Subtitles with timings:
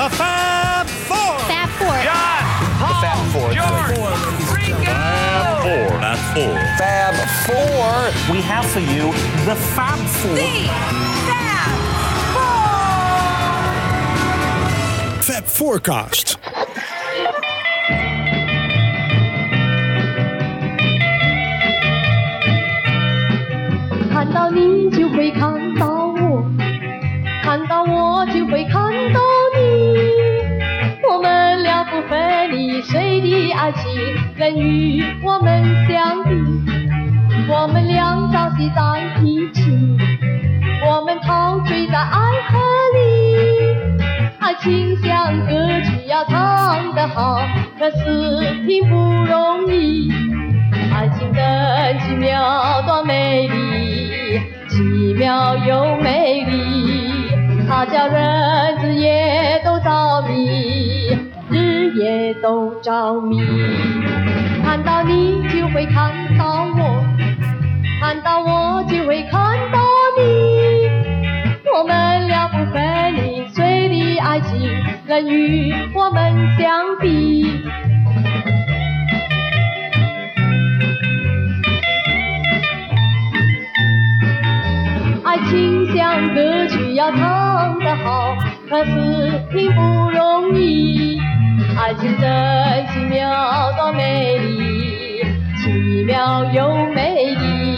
[0.00, 1.38] The Fab Four.
[1.50, 1.96] Fab Four.
[2.08, 2.44] John,
[2.80, 3.48] Paul, Fab Four.
[3.58, 3.96] George,
[4.54, 4.94] Ringo.
[5.64, 5.86] Four.
[6.00, 6.56] Fab Four.
[6.80, 7.14] Fab
[7.46, 7.88] Four.
[8.32, 9.04] We have for you
[9.44, 10.36] the Fab Four.
[15.26, 16.28] Fab Forecast.
[24.12, 26.44] 看到你就会看到我，
[27.44, 28.72] 看到我就会看
[29.12, 29.39] 到你。
[31.09, 33.91] 我们俩不分离，谁的爱情
[34.37, 36.29] 能与我们相比？
[37.49, 38.81] 我们俩朝夕在
[39.23, 39.97] 一起，
[40.85, 42.59] 我们陶醉在爱河
[42.93, 42.99] 里。
[44.39, 47.41] 爱情像歌曲要唱得好，
[47.79, 50.11] 可是并不容易。
[50.93, 57.31] 爱情真奇妙，多美丽，奇妙又美丽，
[57.67, 61.17] 它叫人日夜着迷，
[61.49, 63.41] 日夜都着迷。
[64.63, 67.03] 看到你就会看到我，
[67.99, 69.79] 看到我就会看到
[70.17, 70.89] 你，
[71.75, 74.69] 我们俩不分离，谁的爱情
[75.07, 77.59] 能与我们相比？
[85.23, 87.50] 爱情像歌曲要唱
[87.83, 88.35] 得好，
[88.69, 88.91] 可是
[89.51, 91.19] 并不容易。
[91.77, 95.23] 爱情真奇妙，多美丽，
[95.57, 97.77] 奇妙又美丽，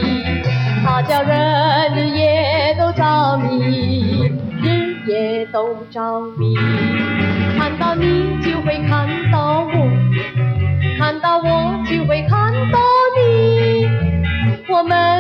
[0.84, 6.56] 它叫人日夜都着迷，日夜都着迷。
[7.58, 9.74] 看到你就会看到我，
[11.00, 12.80] 看到我就会看到
[13.18, 13.88] 你。
[14.70, 15.13] 我们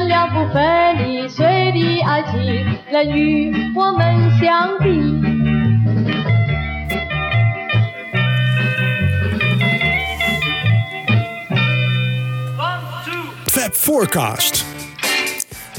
[0.51, 4.89] 分离，谁的爱情能与我们相比
[12.57, 13.23] ？One, two.
[13.47, 14.72] Fab Forecast.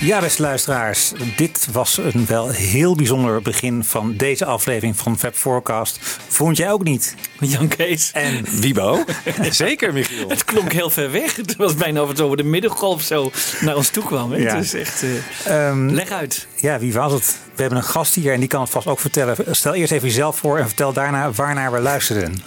[0.05, 5.35] Ja, beste luisteraars, dit was een wel heel bijzonder begin van deze aflevering van Fab
[5.35, 5.99] Forecast.
[6.29, 7.15] Vond jij ook niet?
[7.41, 8.11] Jan Kees.
[8.13, 9.05] En Wiebo?
[9.51, 10.29] Zeker, Michiel.
[10.29, 11.37] Het klonk heel ver weg.
[11.37, 14.33] Het was bijna of het over de middengolf zo naar ons toe kwam.
[14.33, 14.39] Hè?
[14.39, 14.55] Ja.
[14.55, 15.03] Het is echt...
[15.03, 16.47] eh, ehm, leg uit.
[16.57, 17.39] ja, wie was het?
[17.55, 19.37] We hebben een gast hier en die kan het vast ook vertellen.
[19.51, 22.43] Stel eerst even jezelf voor en vertel daarna waarnaar we luisteren.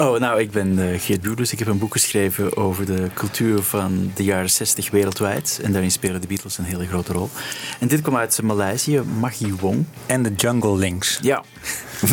[0.00, 1.52] Oh, nou, ik ben eh, Geert Buurders.
[1.52, 5.60] Ik heb een boek geschreven over de cultuur van de jaren 60 wereldwijd.
[5.62, 7.30] En daarin spelen de Beatles een hele grote rol.
[7.80, 9.84] En dit komt uit Maleisië, Maggie Wong.
[10.06, 11.18] En de Jungle Links.
[11.22, 11.44] Ja.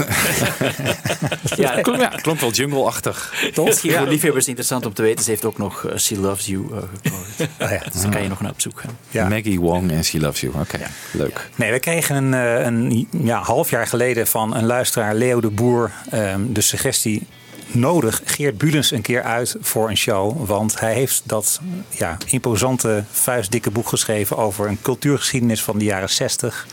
[1.56, 3.66] ja, Ja, klonk, ja, klonk wel jungle-achtig, toch?
[3.66, 5.24] Misschien voor liefhebbers interessant om te weten.
[5.24, 7.26] Ze heeft ook nog eh, She Loves You uh, gekozen.
[7.62, 7.84] Oh ja.
[7.92, 8.98] Dus dan kan je nog naar op zoek gaan.
[9.10, 9.28] Ja.
[9.28, 10.54] Maggie Wong en She Loves You.
[10.60, 10.80] Oké,
[11.12, 11.50] leuk.
[11.56, 15.50] Nee, we kregen een, eh, een ja, half jaar geleden van een luisteraar, Leo de
[15.50, 17.28] Boer, ehm, de suggestie
[17.72, 20.46] nodig Geert Bulens een keer uit voor een show.
[20.48, 26.10] Want hij heeft dat ja, imposante, vuistdikke boek geschreven over een cultuurgeschiedenis van de jaren
[26.10, 26.68] 60.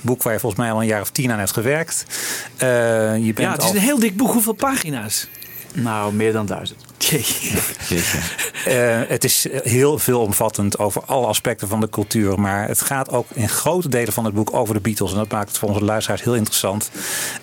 [0.00, 2.04] Boek waar je volgens mij al een jaar of tien aan hebt gewerkt.
[2.56, 2.68] Eh,
[3.16, 4.32] je bent Ja, het is al- een heel dik boek.
[4.32, 5.28] Hoeveel pagina's?
[5.74, 6.84] Nou, meer dan duizend.
[8.64, 12.40] Eh, het is heel veelomvattend over alle aspecten van de cultuur.
[12.40, 15.10] Maar het gaat ook in grote delen van het boek over de Beatles.
[15.10, 16.90] En dat maakt het voor onze luisteraars heel interessant.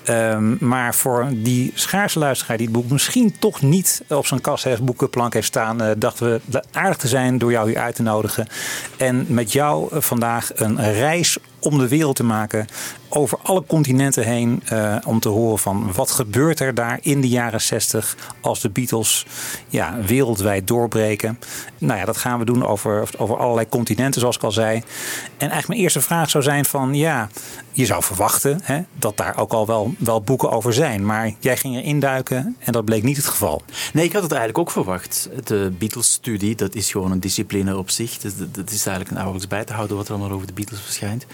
[0.03, 4.63] Ehm, maar voor die schaarse luisteraar die het boek misschien toch niet op zijn kast
[4.63, 4.81] heeft,
[5.29, 8.47] heeft staan, eh, dachten we aardig te zijn door jou hier uit te nodigen.
[8.97, 12.67] En met jou eh, vandaag een reis om de wereld te maken.
[13.09, 14.61] Over alle continenten heen.
[14.65, 18.69] eh, om te horen van wat gebeurt er daar in de jaren 60 als de
[18.69, 19.25] Beatles
[19.67, 21.39] ja, wereldwijd doorbreken.
[21.77, 24.75] Nou ja, dat gaan we doen over, over allerlei continenten zoals ik al zei.
[24.75, 24.83] En
[25.37, 27.29] eigenlijk mijn eerste vraag zou zijn van ja,
[27.77, 31.05] je zou verwachten hè, dat daar ook al wel, wel boeken over zijn.
[31.05, 33.61] Maar jij ging erin duiken en dat bleek niet het geval.
[33.93, 35.29] Nee, ik had het eigenlijk ook verwacht.
[35.43, 38.17] De Beatles-studie, dat is gewoon een discipline op zich.
[38.17, 41.25] Dat- dat is eigenlijk nauwelijks bij te houden wat er allemaal over de Beatles verschijnt.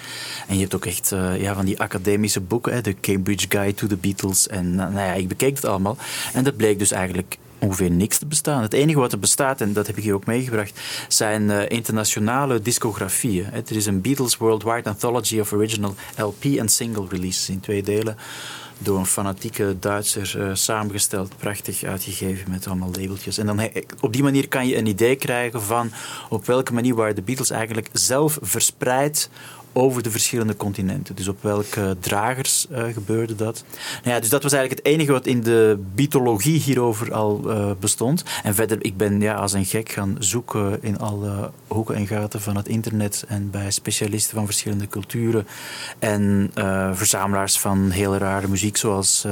[0.47, 3.73] En je hebt ook echt eh, ja, van die academische boeken, hè, de Cambridge Guide
[3.75, 4.47] to the Beatles.
[4.47, 5.97] En nou ja, ik bekeek het allemaal.
[6.33, 8.61] En dat bleek dus eigenlijk ongeveer niks te bestaan.
[8.61, 12.61] Het enige wat er bestaat, en dat heb ik hier ook meegebracht, zijn eh, internationale
[12.61, 13.45] discografieën.
[13.53, 18.17] Er is een Beatles Worldwide Anthology of Original LP en Single Releases in twee delen
[18.77, 23.37] door een fanatieke Duitser eh, samengesteld, prachtig uitgegeven met allemaal labeltjes.
[23.37, 23.69] En dan
[23.99, 25.91] op die manier kan je een idee krijgen van
[26.29, 29.29] op welke manier waren de Beatles eigenlijk zelf verspreid
[29.73, 31.15] over de verschillende continenten.
[31.15, 33.63] Dus op welke dragers eh, gebeurde dat?
[34.03, 37.71] Nou ja, dus dat was eigenlijk het enige wat in de bietologie hierover al eh,
[37.79, 38.23] bestond.
[38.43, 42.41] En verder, ik ben ja, als een gek gaan zoeken in alle hoeken en gaten
[42.41, 45.47] van het internet en bij specialisten van verschillende culturen
[45.99, 49.25] en eh, verzamelaars van hele rare muziek, zoals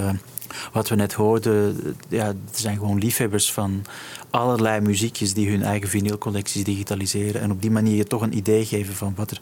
[0.72, 1.78] wat we net hoorden,
[2.10, 3.86] ja, er zijn gewoon liefhebbers van
[4.30, 7.42] allerlei muziekjes die hun eigen vinylcollecties digitaliseren.
[7.42, 9.40] En op die manier je toch een idee geven van wat er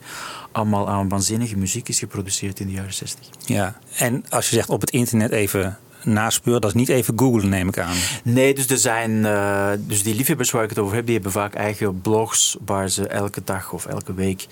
[0.52, 3.26] allemaal aan waanzinnige muziek is geproduceerd in de jaren 60.
[3.44, 7.48] Ja, en als je zegt op het internet even naspeuren, dat is niet even googlen,
[7.48, 7.96] neem ik aan.
[8.24, 9.26] Nee, dus er zijn.
[9.26, 12.88] eh, dus die liefhebbers waar ik het over heb, die hebben vaak eigen blogs waar
[12.88, 14.46] ze elke dag of elke week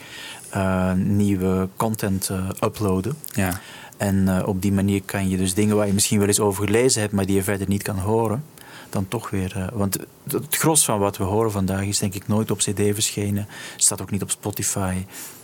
[0.51, 3.17] eh, nieuwe content eh, uploaden.
[3.35, 3.61] Ja.
[3.99, 6.65] En eh, op die manier kan je dus dingen waar je misschien wel eens over
[6.65, 8.45] gelezen hebt, maar die je verder niet kan horen,
[8.91, 9.53] dan toch weer.
[9.57, 9.99] eh, want
[10.31, 14.03] het, gros van wat we horen vandaag is denk ik nooit op CD verschenen, staat
[14.03, 14.95] ook niet op Spotify.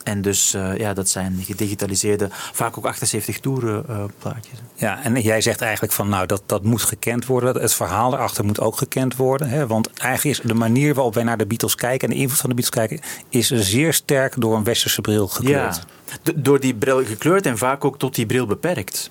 [0.02, 3.84] En dus eh, ja, dat zijn gedigitaliseerde, vaak ook 78 toeren
[4.18, 4.58] plaatjes.
[4.74, 7.62] Ja, en jij zegt eigenlijk van nou dat, dat moet gekend worden.
[7.62, 9.48] Het verhaal erachter moet ook gekend worden.
[9.48, 9.66] Hè?
[9.66, 12.50] Want eigenlijk is de manier waarop wij naar de Beatles kijken en de invloed van
[12.50, 15.82] de Beatles kijken, is zeer sterk door een westerse bril gekleurd.
[16.22, 19.10] Ja, door die bril gekleurd en vaak ook tot die bril beperkt.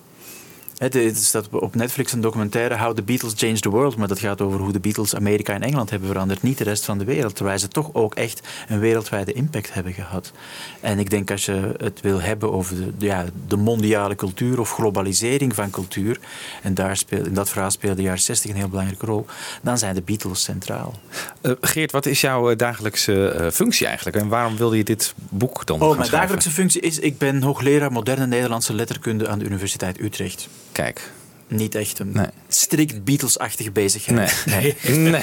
[0.91, 3.95] Er staat op Netflix een documentaire How the Beatles Changed the World.
[3.95, 6.41] Maar dat gaat over hoe de Beatles Amerika en Engeland hebben veranderd.
[6.41, 7.35] Niet de rest van de wereld.
[7.35, 10.31] Terwijl ze toch ook echt een wereldwijde impact hebben gehad.
[10.79, 14.71] En ik denk als je het wil hebben over de, ja, de mondiale cultuur of
[14.71, 16.19] globalisering van cultuur.
[16.61, 19.25] En daar speelt, in dat verhaal speelde de jaren 60 een heel belangrijke rol.
[19.61, 20.93] Dan zijn de Beatles centraal.
[21.41, 24.17] Eh, Geert, wat is jouw eh, dagelijkse eh, functie eigenlijk?
[24.17, 26.17] En waarom wilde je dit boek dan Oh, mijn schrijven?
[26.19, 30.49] dagelijkse functie is: ik ben hoogleraar moderne Nederlandse letterkunde aan de Universiteit Utrecht.
[30.73, 31.11] Kijk.
[31.47, 32.25] Niet echt een Nee.
[32.47, 34.43] strikt Beatles-achtige bezigheid.
[34.45, 34.75] Nee.
[35.09, 35.21] nee.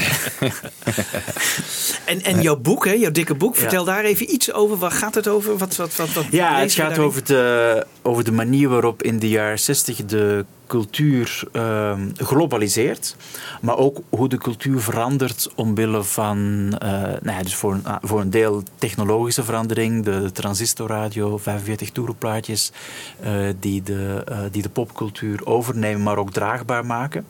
[2.04, 3.60] En, en jouw boek, hè, jouw dikke boek, Ja.
[3.60, 4.76] vertel daar even iets over.
[4.76, 5.56] Waar gaat het over?
[5.58, 7.04] Wat, wat, wat, wat Ja, het gaat daarin?
[7.06, 13.16] over de, over de manier waarop in de jaren 60 de cultuur ehm, globaliseert.
[13.60, 16.36] Maar ook hoe de cultuur verandert omwille van,
[16.78, 20.04] eh, nou ja, dus voor een, voor een deel technologische verandering.
[20.04, 22.72] De transistorradio, 45 toerenplaatjes,
[23.20, 27.24] eh, die, de, eh, die de popcultuur overnemen, maar ook draagbaar maken.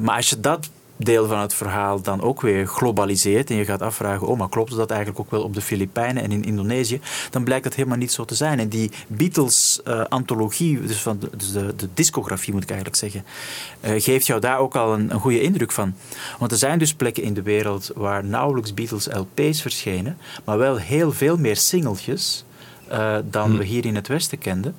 [0.00, 3.82] Maar als je dat deel van het verhaal dan ook weer globaliseert en je gaat
[3.82, 7.00] afvragen, oh, maar klopt dat eigenlijk ook wel op de Filipijnen en in Indonesië,
[7.30, 8.58] dan blijkt dat helemaal niet zo te zijn.
[8.58, 13.24] En die Beatles-antologie, dus, van de, dus de, de discografie moet ik eigenlijk zeggen,
[13.80, 15.94] eh, geeft jou daar ook al een, een goede indruk van.
[16.38, 21.12] Want er zijn dus plekken in de wereld waar nauwelijks Beatles-LP's verschenen, maar wel heel
[21.12, 22.44] veel meer singeltjes
[22.88, 24.74] eh, dan we hier in het Westen kenden.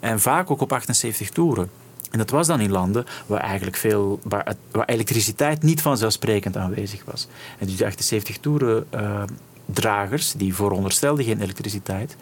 [0.00, 1.70] En vaak ook op 78 toeren.
[2.10, 4.56] En dat was dan in landen waar eigenlijk veel, waar,
[4.86, 7.26] elektriciteit niet vanzelfsprekend aanwezig was.
[7.58, 9.22] En die 78 toeren eh,
[9.66, 12.16] dragers, die vooronderstelden geen elektriciteit.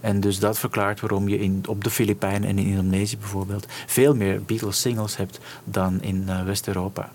[0.00, 4.14] En dus dat verklaart waarom je in, op de Filipijnen en in Indonesië bijvoorbeeld veel
[4.14, 7.10] meer Beatles singles hebt dan in eh, West-Europa.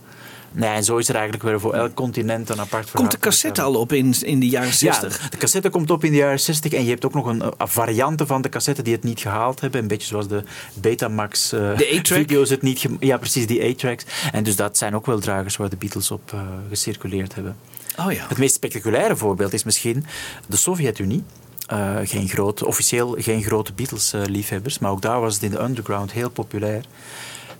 [0.54, 3.08] Nee, en zo is er eigenlijk weer voor elk continent een apart verhaal.
[3.08, 5.22] Komt de cassette al op in, in de jaren 60?
[5.22, 7.44] Ja, de cassette komt op in de jaren 60 en je hebt ook nog een,
[7.58, 9.82] een varianten van de cassette die het niet gehaald hebben.
[9.82, 12.86] Een beetje zoals de Betamax eh, De video's het niet...
[13.00, 14.06] Ja, precies, die A-tracks.
[14.32, 16.40] En dus dat zijn ook wel dragers waar de Beatles op eh,
[16.70, 17.56] gecirculeerd hebben.
[18.00, 18.26] Oh ja.
[18.28, 20.06] Het meest spectaculaire voorbeeld is misschien
[20.48, 21.24] de Sovjet-Unie.
[21.68, 26.12] Eh, geen groot, officieel geen grote Beatles-liefhebbers, maar ook daar was het in de underground
[26.12, 26.86] heel populair.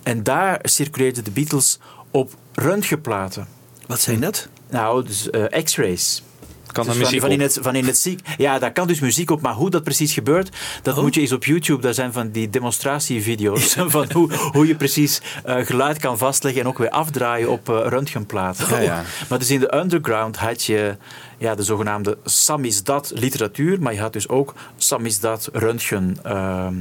[0.02, 1.78] En daar circuleerden de Beatles
[2.10, 3.46] op röntgenplaten.
[3.86, 4.48] Wat zijn dat?
[4.70, 6.22] Nou, dus eh, x-rays.
[6.66, 8.20] Kan Dus er muziek van, van, in het, van in het ziek.
[8.36, 11.02] Ja, daar kan dus muziek op, maar hoe dat precies gebeurt, dat Oh.
[11.02, 11.82] moet je eens op YouTube.
[11.82, 16.68] Daar zijn van die demonstratievideo's van hoe, hoe je precies eh, geluid kan vastleggen en
[16.68, 18.68] ook weer afdraaien op eh röntgenplaten.
[18.68, 19.02] Ja, ja.
[19.28, 20.96] Maar dus in de underground had je
[21.38, 26.16] ja, de zogenaamde samizdat literatuur, maar je had dus ook samizdat röntgen.
[26.22, 26.74] ehm,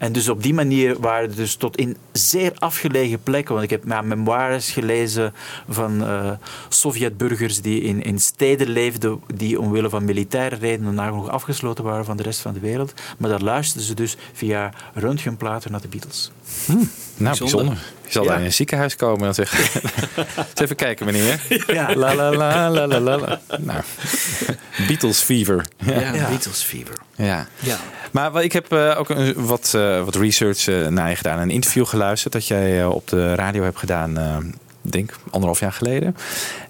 [0.00, 3.52] en dus op die manier waren er dus tot in zeer afgelegen plekken.
[3.54, 5.34] Want ik heb ja, memoires gelezen
[5.68, 6.30] van eh
[6.68, 9.20] Sovjetburgers die in, in steden leefden.
[9.34, 12.94] die omwille van militaire redenen nagenoeg afgesloten waren van de rest van de wereld.
[13.18, 16.30] Maar daar luisterden ze dus via röntgenplaten naar de Beatles.
[16.66, 17.56] Nou, Bijzonder.
[17.56, 17.78] bijzonder.
[18.04, 18.28] Je zal Ja.
[18.28, 19.58] daar in een ziekenhuis komen en zeggen...
[20.36, 21.40] Eens even kijken, meneer.
[21.66, 21.94] Ja.
[21.94, 23.40] La la la la la la.
[23.58, 23.80] Nou,
[24.86, 25.66] Beatles fever.
[25.76, 26.10] Ja.
[26.28, 26.94] Beatles Fever.
[27.16, 27.46] ja.
[27.58, 27.78] Ja.
[28.10, 31.38] Maar ik heb eh, ook een, wat, eh, wat research eh, naar je gedaan.
[31.38, 34.36] Een interview geluisterd dat jij op de radio hebt gedaan, eh,
[34.90, 36.16] denk anderhalf jaar geleden.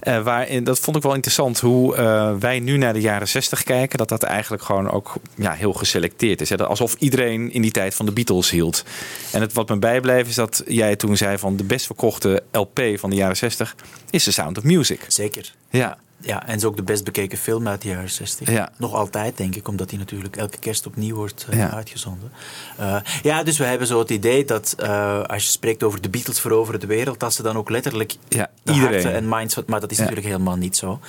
[0.00, 3.62] Eh, waarin, dat vond ik wel interessant hoe eh, wij nu naar de jaren zestig
[3.62, 3.98] kijken.
[3.98, 6.48] Dat dat eigenlijk gewoon ook ja, heel geselecteerd is.
[6.48, 6.66] Hè?
[6.66, 8.84] Alsof iedereen in die tijd van de Beatles hield.
[9.32, 12.80] En het, wat me bijbleef is dat jij toen zei van de best verkochte LP
[12.94, 13.76] van de jaren zestig
[14.10, 15.04] is The Sound of Music.
[15.08, 15.52] Zeker.
[15.70, 15.98] Ja.
[16.22, 18.50] Ja, en is ook de best bekeken film uit de jaren 60.
[18.50, 18.70] Ja.
[18.76, 21.70] Nog altijd, denk ik, omdat die natuurlijk elke kerst opnieuw wordt eh, Ja.
[21.70, 22.32] uitgezonden.
[22.76, 26.08] Eh, ja, dus we hebben zo het idee dat eh, als je spreekt over de
[26.08, 28.92] Beatles veroveren de wereld, dat ze dan ook letterlijk Ja, de iedereen.
[28.94, 29.58] harten en minds...
[29.66, 31.00] Maar dat is natuurlijk helemaal niet zo.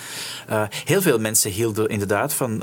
[0.86, 2.60] Heel veel mensen hielden inderdaad van,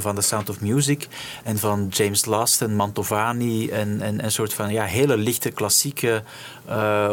[0.00, 1.08] van The Sound of Music
[1.44, 6.22] en van James Last en Mantovani en, en een soort van ja, hele lichte klassieke...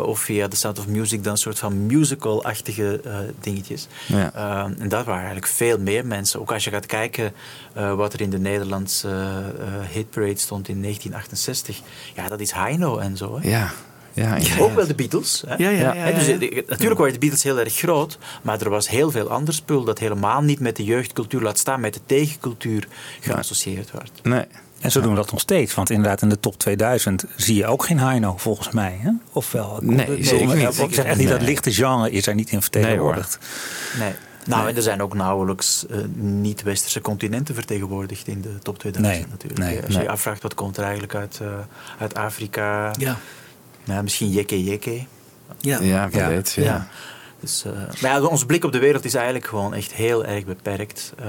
[0.06, 3.02] of via The Sound of Music dan een soort van musical-achtige
[3.40, 3.88] dingetjes.
[4.08, 4.67] Ja.
[4.70, 6.40] Uh, en dat waren eigenlijk veel meer mensen.
[6.40, 7.34] Ook als je gaat kijken
[7.78, 11.82] uh, wat er in de Nederlandse uh, hitparade stond in 1968.
[12.16, 13.40] Ja, dat is Heino en zo.
[13.40, 13.50] Hè?
[13.50, 13.72] Ja.
[14.24, 15.44] Ja, ook wel de Beatles.
[15.48, 15.56] Hè?
[15.58, 16.40] Ja, ja, ja, ja, Dus, ja.
[16.40, 19.84] eh, natuurlijk waren de Beatles heel erg groot, maar er was heel veel ander spul
[19.84, 22.88] dat helemaal niet met de jeugdcultuur, laat staan met de tegencultuur,
[23.20, 24.12] geassocieerd werd.
[24.24, 24.46] Nee.
[24.80, 25.74] En zo doen we dat nog steeds.
[25.74, 29.00] Want inderdaad, in de top 2000 zie je ook geen Heino, volgens mij.
[29.02, 29.12] Hè?
[29.32, 29.80] Of wel?
[29.82, 30.80] Nee, zeker niet.
[30.80, 33.40] Ik zeg echt niet dat lichte genre is er niet in vertegenwoordigd.
[34.00, 34.14] Nee.
[34.48, 39.26] Nou, en er zijn ook nauwelijks uh, niet-westerse continenten vertegenwoordigd in de top 2000 Nee,
[39.30, 39.60] natuurlijk.
[39.62, 40.04] nee, Als je nee.
[40.04, 41.48] je afvraagt wat komt er eigenlijk uit, uh,
[42.00, 43.18] uit Afrika, Ja.
[43.84, 45.06] nou, misschien Jekke Jekke.
[45.60, 45.80] Ja.
[45.82, 46.28] Ja, Ja.
[46.28, 46.52] weet.
[46.54, 46.64] Ja.
[46.64, 46.88] Ja.
[47.40, 50.46] Dus, uh, maar ja, onze blik op de wereld is eigenlijk gewoon echt heel erg
[50.46, 51.14] beperkt.
[51.20, 51.26] Um,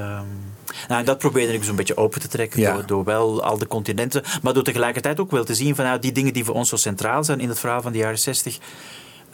[0.89, 2.73] nou, en dat probeerde ik zo'n beetje open te trekken Ja.
[2.73, 5.99] door, door wel al de continenten, maar door tegelijkertijd ook wel te zien van nou,
[5.99, 8.59] die dingen die voor ons zo centraal zijn in het verhaal van de jaren 60.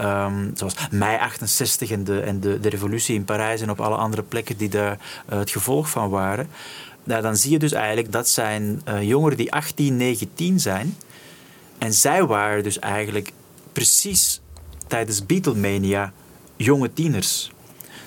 [0.01, 3.97] Um, zoals mei 68 en, de, en de, de revolutie in Parijs en op alle
[3.97, 4.99] andere plekken die daar
[5.33, 6.49] uh, het gevolg van waren.
[7.05, 10.97] Nou, dan zie je dus eigenlijk dat zijn uh, jongeren die 18, 19 zijn.
[11.79, 13.33] En zij waren dus eigenlijk
[13.73, 14.41] precies
[14.87, 16.13] tijdens Beatlemania
[16.57, 17.53] jonge tieners.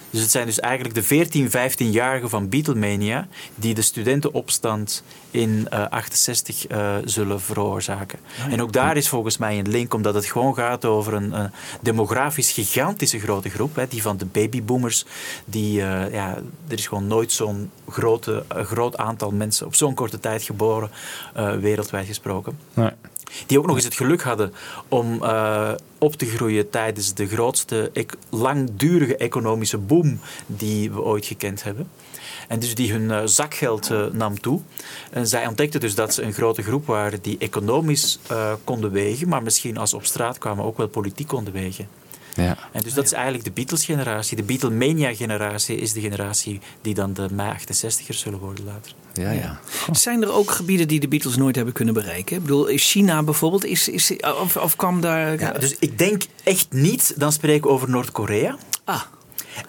[0.09, 5.85] Dus het zijn dus eigenlijk de 14, 15-jarigen van Beatlemania die de studentenopstand in uh,
[5.89, 8.19] 68 uh, zullen veroorzaken.
[8.45, 11.29] Oh, En ook daar is volgens mij een link, omdat het gewoon gaat over een
[11.29, 11.43] uh,
[11.81, 15.05] demografisch gigantische grote groep, hè, die van de babyboomers.
[15.45, 16.35] Die, uh, ja,
[16.67, 20.89] er is gewoon nooit zo'n grote, groot aantal mensen op zo'n korte tijd geboren,
[21.59, 22.57] wereldwijd gesproken.
[22.73, 22.91] Nee.
[23.46, 24.53] Die ook nog eens het geluk hadden
[24.88, 27.91] om uh, op te groeien tijdens de grootste,
[28.29, 31.89] langdurige economische boom die we ooit gekend hebben.
[32.48, 34.62] En dus die hun uh, zakgeld uh, nam toe.
[35.12, 38.19] En zij ontdekten dus dat ze een grote groep waren die economisch
[38.63, 41.88] konden wegen, maar misschien als ze op straat kwamen ook wel politiek konden wegen.
[42.38, 42.58] Ja.
[42.72, 44.38] En dus dat is eigenlijk de Beatles-generatie.
[44.38, 48.94] De Beatlemania-generatie is de generatie die dan de mei-68ers zullen worden later.
[49.13, 49.60] Ja, ja.
[49.91, 52.36] Zijn er ook gebieden die de Beatles nooit hebben kunnen bereiken?
[52.36, 55.39] Ik bedoel, China bijvoorbeeld, is, is, of, of kwam daar...
[55.39, 58.58] Ja, dus ik denk echt niet, dan spreek ik over Noord-Korea.
[58.84, 59.01] Ah.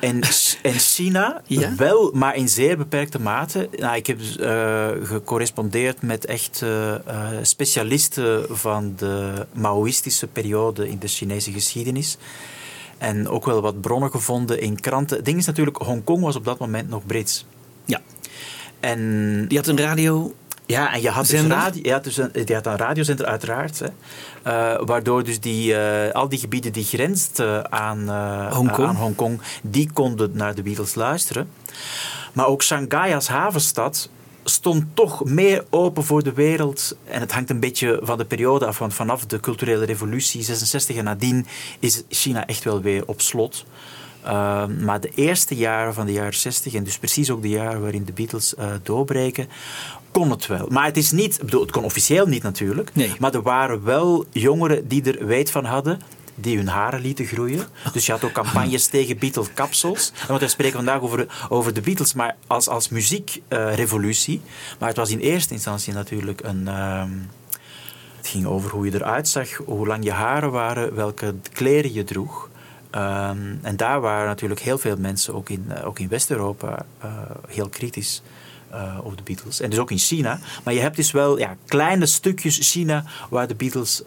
[0.01, 0.21] En,
[0.63, 1.75] en China Ja?
[1.77, 3.69] wel, maar in zeer beperkte mate.
[3.77, 10.99] Nou, ik heb uh, gecorrespondeerd met echt uh, uh, specialisten van de Maoïstische periode in
[10.99, 12.17] de Chinese geschiedenis.
[12.99, 15.17] En ook wel wat bronnen gevonden in kranten.
[15.17, 17.47] Het ding is natuurlijk, Hongkong was op dat moment nog Brits.
[17.85, 18.01] Ja.
[18.81, 20.35] En Die had een radio...
[20.67, 23.79] ja, en je had, dus radio, je had, dus een, je had een radiozender uiteraard.
[23.79, 28.89] Hè, uh, waardoor dus die, uh, al die gebieden die grensden aan, uh, Hongkong.
[28.89, 31.49] aan Hongkong, die konden naar de Beatles luisteren.
[32.33, 34.09] Maar ook Shanghai als havenstad
[34.49, 36.97] stond toch meer open voor de wereld.
[37.05, 40.97] En het hangt een beetje van de periode af, want vanaf de culturele revolutie 66
[40.97, 41.47] en nadien
[41.79, 43.65] is China echt wel weer op slot.
[44.25, 47.81] Uh, maar de eerste jaren van de jaren 60, en dus precies ook de jaren
[47.81, 49.49] waarin de Beatles uh, doorbreken,
[50.11, 50.67] kon het wel.
[50.69, 53.13] Maar het is niet, bedoel, het kon officieel niet natuurlijk, Nee.
[53.19, 56.01] maar er waren wel jongeren die er weet van hadden
[56.41, 57.67] die hun haren lieten groeien.
[57.93, 60.13] Dus je had ook campagnes tegen Beatle-kapsels.
[60.29, 64.41] Want we spreken vandaag over, over de Beatles, maar als, als muziekrevolutie.
[64.79, 66.63] maar het was in eerste instantie natuurlijk een...
[66.67, 67.03] Uh,
[68.17, 72.05] het ging over hoe je eruit zag, hoe lang je haren waren, welke kleren je
[72.05, 72.49] droeg.
[72.91, 77.11] Um, en daar waren natuurlijk heel veel mensen, ook in, uh, ook in West-Europa, uh,
[77.49, 78.23] heel kritisch
[78.73, 79.61] uh, over de Beatles.
[79.61, 80.39] En dus ook in China.
[80.65, 84.03] Maar je hebt dus wel ja, kleine stukjes China waar de Beatles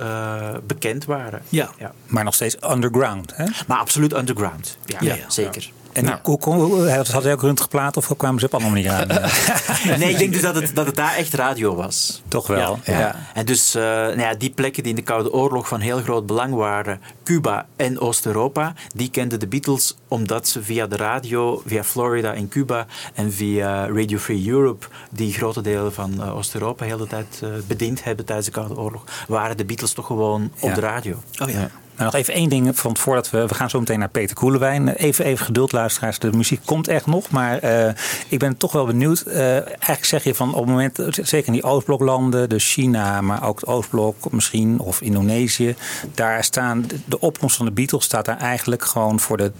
[0.68, 1.42] bekend waren.
[1.50, 1.70] Ja.
[1.78, 1.94] ja.
[2.08, 3.36] Maar nog steeds underground.
[3.36, 3.46] Hè?
[3.68, 4.78] Maar absoluut underground.
[4.86, 5.30] Ja, Ja, ja.
[5.30, 5.72] zeker.
[5.94, 6.20] En nou.
[6.24, 9.08] hoe, hoe, hoe, had hij ook röntgenplaat of kwamen ze op andere manier aan?
[10.00, 12.22] nee, ik denk dus dat het, dat het daar echt radio was.
[12.28, 12.80] Toch wel.
[12.84, 13.00] Ja.
[13.00, 13.16] ja.
[13.34, 16.26] En dus uh, nou ja, die plekken die in de Koude Oorlog van heel groot
[16.26, 21.84] belang waren, Cuba en Oost-Europa, die kenden de Beatles omdat ze via de radio, via
[21.84, 26.98] Florida in Cuba en via Radio Free Europe, die grote delen van uh, Oost-Europa heel
[26.98, 30.76] de tijd uh, bediend hebben tijdens de Koude Oorlog, waren de Beatles toch gewoon op
[30.76, 31.16] de radio.
[31.42, 31.70] Oh ja.
[32.02, 33.48] Maar nog even één ding van voordat we.
[33.48, 34.90] We gaan zo meteen naar Peter Koelewijn.
[34.90, 36.20] Even, even geduld, luisteraars.
[36.20, 37.30] De muziek komt echt nog.
[37.30, 37.94] Maar eh,
[38.28, 39.22] ik ben toch wel benieuwd.
[39.22, 43.48] Eh, eigenlijk zeg je van op het moment, zeker in die Oostbloklanden, dus China, maar
[43.48, 45.76] ook het Oostblok misschien, of Indonesië.
[46.14, 49.52] Daar staan de opkomst van de Beatles staat daar eigenlijk gewoon voor de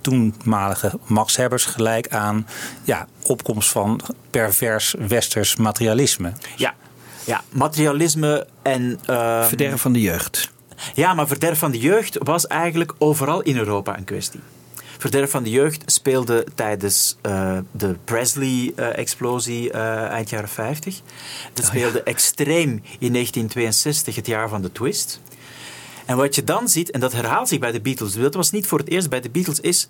[0.00, 2.46] toenmalige machtshebbers gelijk aan
[2.82, 4.00] ja, opkomst van
[4.30, 6.32] pervers westers materialisme.
[6.56, 6.74] Ja,
[7.24, 8.98] ja materialisme en...
[9.06, 10.56] eh, Verderf van de jeugd.
[10.94, 14.40] Ja, maar verderf van de jeugd was eigenlijk overal in Europa een kwestie.
[14.98, 21.00] Verderf van de jeugd speelde tijdens eh, de Presley-explosie eh, eind jaren 50.
[21.52, 25.20] Dat speelde extreem in 1962, het jaar van de twist.
[26.06, 28.66] En wat je dan ziet, en dat herhaalt zich bij de Beatles, dat was niet
[28.66, 29.88] voor het eerst bij de Beatles, is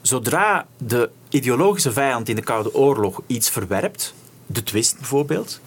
[0.00, 4.14] zodra de ideologische vijand in de Koude Oorlog iets verwerpt,
[4.46, 5.60] de twist bijvoorbeeld,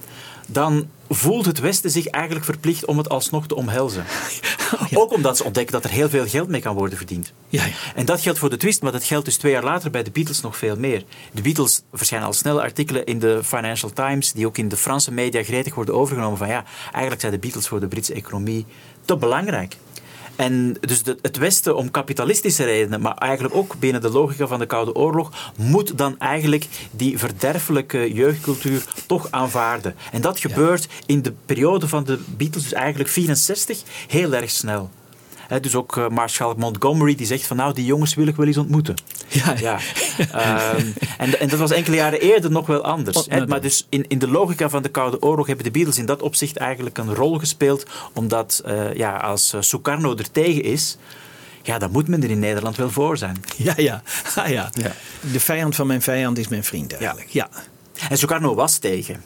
[0.48, 4.06] dan voelt het Westen zich eigenlijk verplicht om het alsnog te omhelzen.
[4.94, 7.34] Ook omdat ze ontdekken dat er heel veel geld mee kan worden verdiend.
[7.50, 7.72] Ja, ja.
[7.96, 10.12] En dat geldt voor de twist, maar dat geldt dus twee jaar later bij de
[10.12, 11.04] Beatles nog veel meer.
[11.32, 15.12] De Beatles verschijnen al snel artikelen in de Financial Times, die ook in de Franse
[15.12, 18.66] media gretig worden overgenomen van ja, eigenlijk zijn de Beatles voor de Britse economie
[19.06, 19.78] te belangrijk.
[20.36, 24.60] En dus de- het Westen om kapitalistische redenen, maar eigenlijk ook binnen de logica van
[24.60, 29.96] de Koude Oorlog, moet dan eigenlijk die verderfelijke jeugdcultuur toch aanvaarden.
[30.12, 34.90] En dat gebeurt in de periode van de Beatles, dus eigenlijk 64, heel erg snel.
[35.62, 38.96] Dus ook Maarschalk Montgomery die zegt van nou, die jongens wil ik wel eens ontmoeten.
[39.28, 39.80] Ja, Ja.
[40.32, 40.86] Ehm,
[41.18, 43.28] en, en dat was enkele jaren eerder nog wel anders.
[43.48, 46.22] Maar dus in, in de logica van de Koude Oorlog hebben de Beatles in dat
[46.22, 47.86] opzicht eigenlijk een rol gespeeld.
[48.14, 50.98] Omdat eh, ja, als eh, Sukarno er tegen is,
[51.62, 53.44] ja, dan moet men er in Nederland wel voor zijn.
[53.58, 54.02] Ja, ja.
[54.36, 54.70] Ah, ja.
[55.32, 57.30] De vijand van mijn vijand is mijn vriend eigenlijk.
[57.30, 57.50] Ja.
[58.10, 59.24] En Sukarno was tegen.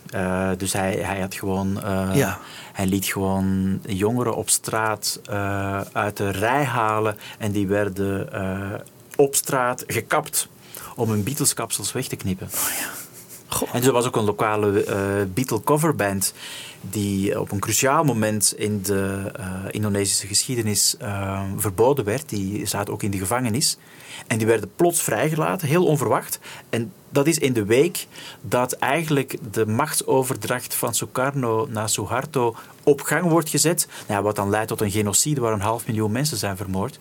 [0.58, 1.82] Dus hij, hij had gewoon.
[2.14, 2.40] Ja.
[2.80, 7.18] Hij liet gewoon jongeren op straat eh, uit de rij halen.
[7.38, 8.80] En die werden eh,
[9.16, 10.48] op straat gekapt
[10.96, 12.50] om hun Beatles-kapsels weg te knippen.
[13.48, 13.76] Goh.
[13.76, 14.98] En er was ook een lokale eh
[15.34, 16.34] Beatle coverband
[16.82, 19.32] die op een cruciaal moment in de
[19.72, 20.96] Indonesische geschiedenis
[21.58, 22.30] verboden werd.
[22.30, 23.78] Die zaten ook in de gevangenis.
[24.28, 26.40] En die werden plots vrijgelaten, heel onverwacht.
[26.70, 28.08] En dat is in de week
[28.42, 33.88] dat eigenlijk de machtsoverdracht van Sukarno naar Suharto op gang wordt gezet.
[34.08, 37.00] Nou, wat dan leidt tot een genocide waar een half miljoen mensen zijn vermoord.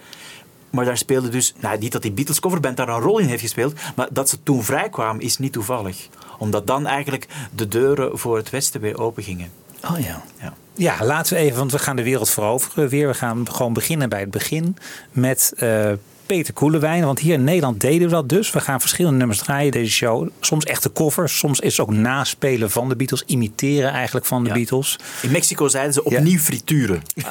[0.71, 3.43] Maar daar speelde dus, nou, niet dat die Beatles coverband daar een rol in heeft
[3.43, 6.09] gespeeld, maar dat ze toen vrijkwamen is niet toevallig.
[6.39, 9.51] Omdat dan eigenlijk de deuren voor het Westen weer open gingen.
[9.85, 10.23] Oh ja.
[10.41, 10.55] Ja.
[10.75, 13.07] Ja, laten we even, want we gaan de wereld veroveren weer.
[13.07, 14.77] We gaan gewoon beginnen bij het begin
[15.11, 15.93] met eh,
[16.29, 17.05] Peter Koelewijn.
[17.05, 18.51] Want hier in Nederland deden we dat dus.
[18.51, 20.29] We gaan verschillende nummers draaien deze show.
[20.41, 23.23] Soms echte covers, soms is het ook naspelen van de Beatles.
[23.27, 24.55] Imiteren eigenlijk van de Ja.
[24.55, 24.99] Beatles.
[25.23, 27.03] In Mexico zeiden ze opnieuw frituren.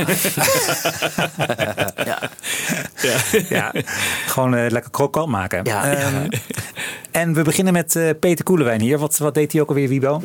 [2.05, 2.19] ja.
[3.49, 3.71] Ja,
[4.27, 5.61] gewoon eh, lekker krokant maken.
[5.63, 5.91] Ja.
[5.95, 6.27] Ehm,
[7.11, 8.97] En we beginnen met eh, Peter Koelewijn hier.
[8.97, 10.21] Wat, wat deed hij ook alweer, Wiebo?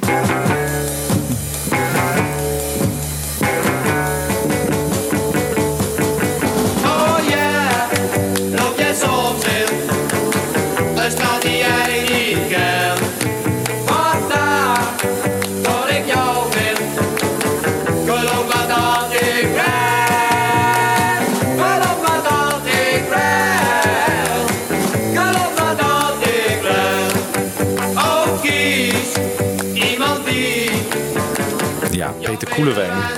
[32.59, 33.12] Ja, Peter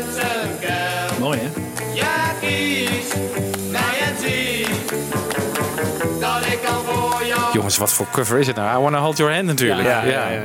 [7.64, 8.78] Jongens, wat voor cover is het nou?
[8.78, 9.88] I Wanna Hold Your Hand natuurlijk.
[9.88, 10.40] Ja, ja, ja,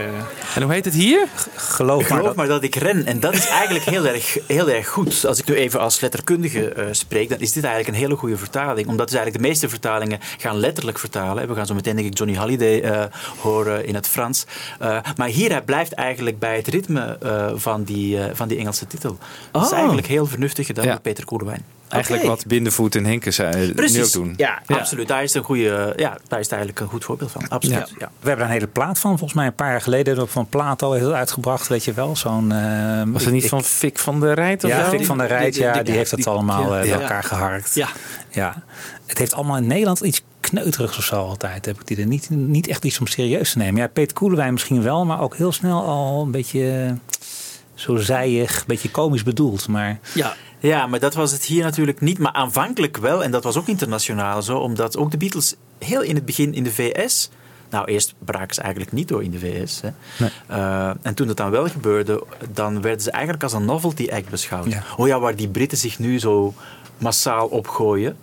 [0.55, 1.27] En hoe heet het hier?
[1.55, 2.36] Geloof maar dat...
[2.36, 3.05] maar dat ik ren.
[3.05, 5.25] En dat is eigenlijk heel erg, heel erg goed.
[5.25, 8.38] Als ik nu even als letterkundige eh, spreek, dan is dit eigenlijk een hele goede
[8.38, 8.88] vertaling.
[8.88, 11.47] Omdat dus eigenlijk de meeste vertalingen gaan letterlijk vertalen.
[11.47, 13.03] We gaan zo meteen denk ik Johnny Halliday eh,
[13.38, 14.45] horen in het Frans.
[14.79, 18.58] Eh, maar hier hij blijft eigenlijk bij het ritme eh, van, die, eh, van die
[18.58, 19.17] Engelse titel.
[19.51, 19.77] Dat is Oh.
[19.77, 20.91] eigenlijk heel vernuftig gedaan Ja.
[20.91, 21.65] door Peter Koelewijn.
[21.89, 24.34] Eigenlijk wat Bindevoet en Henke zei, nu ook doen.
[24.38, 25.08] Ja, absoluut.
[25.08, 27.47] Daar is, een goede, ja, daar is het eigenlijk een goed voorbeeld van.
[27.49, 27.78] Absoluut.
[27.89, 27.95] Ja.
[27.99, 28.10] Ja.
[28.19, 29.12] We hebben daar een hele plaat van.
[29.17, 31.67] Volgens mij een paar jaar geleden hebben we van Plato heel uitgebracht.
[31.67, 32.52] Weet je wel, zo'n...
[32.52, 34.63] eh, Was het niet ik- van Fik van der Rijt?
[34.63, 34.89] of Ja?
[34.89, 36.99] Fik van der Rijt, ja, die- die heeft het die- allemaal eh, bij Ja.
[36.99, 37.75] elkaar geharkt.
[37.75, 37.88] Ja.
[38.32, 38.63] ja.
[39.06, 41.65] Het heeft allemaal in Nederland iets kneuterigs of zo altijd.
[41.65, 43.82] Heb ik die er niet, niet echt iets om serieus te nemen.
[43.82, 46.91] Ja, Peter Koelewijn misschien wel, maar ook heel snel al een beetje eh,
[47.80, 49.68] zo zijig, een beetje komisch bedoeld.
[49.68, 50.36] Maar Ja.
[50.62, 52.18] Ja, maar dat was het hier natuurlijk niet.
[52.20, 53.24] Maar aanvankelijk wel.
[53.24, 54.58] En dat was ook internationaal zo.
[54.58, 57.30] Omdat ook de Beatles heel in het begin in de VS
[57.70, 59.82] Nou, eerst braken ze eigenlijk niet door in de VS.
[59.82, 59.89] Hè.
[60.48, 64.30] Eh, en toen dat dan wel gebeurde, dan werden ze eigenlijk als een novelty act
[64.30, 64.72] beschouwd.
[64.72, 64.84] Ja.
[64.98, 66.54] Oh ja, waar die Britten zich nu zo
[66.98, 68.18] massaal opgooien.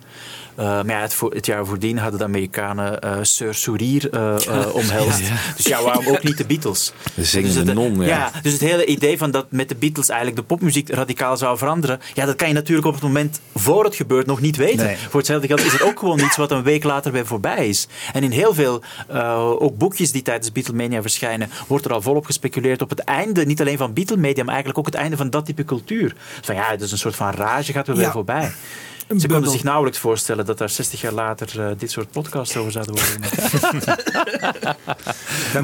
[0.57, 4.35] Eh, maar ja, het, voor, het jaar voordien hadden de Amerikanen eh Sir Sourier eh,
[4.73, 5.21] omhelst.
[5.55, 6.93] Dus ja, waarom ook niet de Beatles?
[7.13, 8.31] De zingende dus het, non, ja.
[8.41, 11.99] Dus het hele idee van dat met de Beatles eigenlijk de popmuziek radicaal zou veranderen,
[12.13, 14.85] ja, dat kan je natuurlijk op het moment voor het gebeurt nog niet weten.
[14.85, 14.97] Nee.
[14.97, 17.87] Voor hetzelfde geld is het ook gewoon iets wat een week later weer voorbij is.
[18.13, 18.83] En in heel veel,
[19.59, 23.61] ook boekjes die tijdens Beatlemania verschijnen, wordt er al volop gespeculeerd op het einde, niet
[23.61, 26.15] alleen van Beatlemania, maar eigenlijk ook het einde van dat type cultuur.
[26.41, 28.11] Van ja, het is een soort van rage gaat weer Ja.
[28.11, 28.51] voorbij.
[29.17, 32.71] Ze konden zich nauwelijks voorstellen dat daar 60 jaar later eh, dit soort podcasts over
[32.71, 33.15] zouden worden.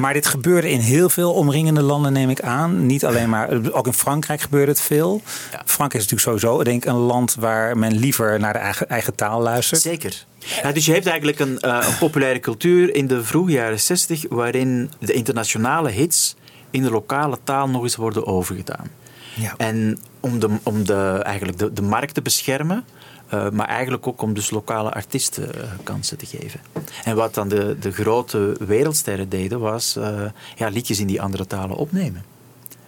[0.00, 2.86] Maar dit gebeurde in heel veel omringende landen, neem ik aan.
[2.86, 5.22] Niet alleen maar, ook in Frankrijk gebeurde het veel.
[5.52, 5.62] Ja.
[5.64, 9.14] Frankrijk is natuurlijk sowieso denk ik, een land waar men liever naar de eigen, eigen
[9.14, 9.80] taal luistert.
[9.80, 10.24] Zeker.
[10.62, 14.24] Ja, dus je hebt eigenlijk een, eh, een populaire cultuur in de vroege jaren 60
[14.28, 16.36] waarin de internationale hits
[16.70, 18.90] in de lokale taal nog eens worden overgedaan.
[19.34, 19.54] Ja.
[19.56, 22.84] En om de, om de, eigenlijk de, de markt te beschermen,
[23.28, 26.60] eh, maar eigenlijk ook om dus lokale artiesten eh, kansen te geven.
[27.04, 30.22] En wat dan de, de grote wereldsterren deden, was eh,
[30.56, 32.24] ja, liedjes in die andere talen opnemen.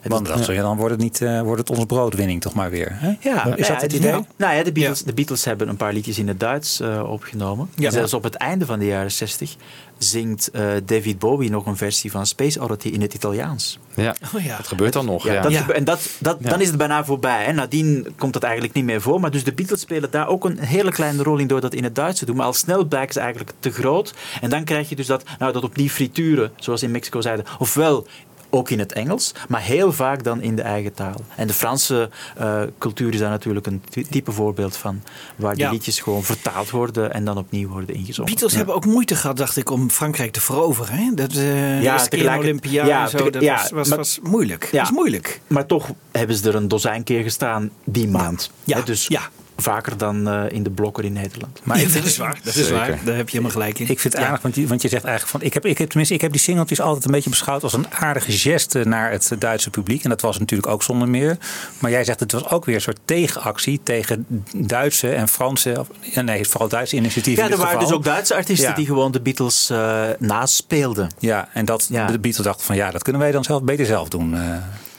[0.01, 2.88] En Want dat- je, dan wordt het, niet, wordt het ons broodwinning toch maar weer.
[2.92, 3.14] Hè?
[3.20, 4.27] ja, is ja, dat het idee?
[4.37, 7.70] Nou ja, de Beatles, de Beatles hebben een paar liedjes in het Duits opgenomen.
[7.75, 7.90] Ja.
[7.90, 9.57] Zelfs op het einde van de jaren 60
[9.98, 13.78] zingt eh, David Bowie nog een versie van Space Oddity in het Italiaans.
[13.94, 14.56] Ja, Oh ja.
[14.56, 15.24] dat gebeurt dan nog.
[15.24, 16.50] Ja, Ja, dat, gebe- En dat, dat, Ja.
[16.50, 17.44] dan is het bijna voorbij.
[17.44, 17.52] Hè.
[17.52, 19.20] Nadien komt dat eigenlijk niet meer voor.
[19.20, 21.85] Maar dus de Beatles spelen daar ook een hele kleine rol in door dat in
[21.85, 22.37] het Duits te doen.
[22.37, 24.14] Maar al snel blijken ze eigenlijk te groot.
[24.40, 27.44] En dan krijg je dus dat, nou, dat opnieuw frituren, zoals in Mexico zeiden.
[27.59, 28.06] Ofwel
[28.50, 31.14] ook in het Engels, maar heel vaak dan in de eigen taal.
[31.37, 35.02] En de Franse eh, cultuur is daar natuurlijk een ty- type voorbeeld van.
[35.37, 35.70] Waar die Ja.
[35.70, 38.30] liedjes gewoon vertaald worden en dan opnieuw worden ingezongen.
[38.32, 40.96] Beatles hebben ook moeite gehad, dacht ik, om Frankrijk te veroveren.
[40.96, 41.11] Hè?
[41.14, 44.68] Dat eh Ja, tegelijk- Olympia ja, en zo, dat was, was, maar- was moeilijk.
[44.72, 44.78] Ja.
[44.78, 45.40] Dat is moeilijk.
[45.46, 48.50] Maar toch hebben ze er een dozijn keer gestaan die maand.
[48.64, 48.80] Ja.
[48.80, 49.20] Dus Ja.
[49.57, 51.61] Vaker dan eh, in de blokker in Nederland.
[51.62, 52.38] Maar ik, dat is waar.
[52.42, 52.87] Dat is waar.
[53.05, 53.88] Daar heb je helemaal gelijk in.
[53.88, 54.29] ik vind het Ja.
[54.29, 55.47] aardig, want je, want je zegt eigenlijk van...
[55.47, 57.87] Ik heb, ik heb, tenminste, ik heb die singeltjes altijd een beetje beschouwd als een
[57.92, 60.03] aardige geste naar het Duitse publiek.
[60.05, 61.38] En dat was natuurlijk ook zonder meer.
[61.79, 65.85] Maar jij zegt het was ook weer een soort tegenactie tegen Duitse en Franse...
[66.25, 67.87] Nee, vooral Duitse initiatieven Ja, er waren geval.
[67.88, 68.75] dus ook Duitse artiesten Ja.
[68.75, 71.09] die gewoon de Beatles eh naspeelden.
[71.19, 72.07] Ja, en dat Ja.
[72.07, 74.35] de Beatles dachten van ja, dat kunnen wij dan zelf beter zelf doen.
[74.35, 74.40] Eh,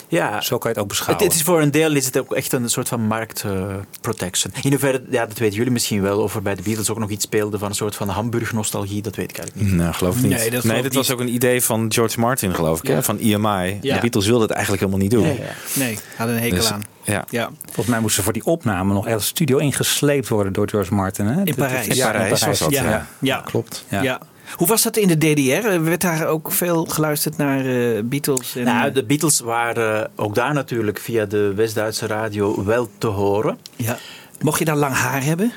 [0.09, 1.25] Ja, zo kan je het ook beschouwen.
[1.25, 4.53] het is voor een deel is het ook echt een soort van marktprotection.
[4.61, 7.09] in hoeverre, ja, dat weten jullie misschien wel, of er bij de Beatles ook nog
[7.09, 9.77] iets speelde van een soort van Hamburg-nostalgie, dat weet ik eigenlijk niet.
[9.79, 10.31] Nou, geloof ik niet.
[10.31, 13.03] Nee, dat Nee, was ook een idee van George Martin, geloof ik, hè?
[13.03, 13.77] van EMI.
[13.81, 13.93] Ja.
[13.95, 15.37] De Beatles wilden het eigenlijk helemaal niet doen.
[15.75, 16.83] Nee, hadden een hekel Dus, aan.
[17.03, 17.25] ja.
[17.29, 17.49] Ja.
[17.65, 21.25] Volgens mij moesten ze voor die opname nog de studio ingesleept worden door George Martin.
[21.25, 21.43] Hè?
[21.43, 21.85] In Parijs.
[21.95, 22.83] Ja, In Parijs was dat, Ja.
[22.83, 23.07] ja.
[23.19, 23.41] Ja.
[23.45, 23.85] Klopt.
[23.89, 24.19] Ja.
[24.55, 25.81] Hoe was dat in de DDR?
[25.83, 28.55] Werd daar ook veel geluisterd naar eh, Beatles?
[28.55, 33.57] En, Nou, de Beatles waren ook daar natuurlijk via de West-Duitse radio wel te horen.
[33.75, 33.97] ja.
[34.41, 35.51] Mocht je daar lang haar hebben?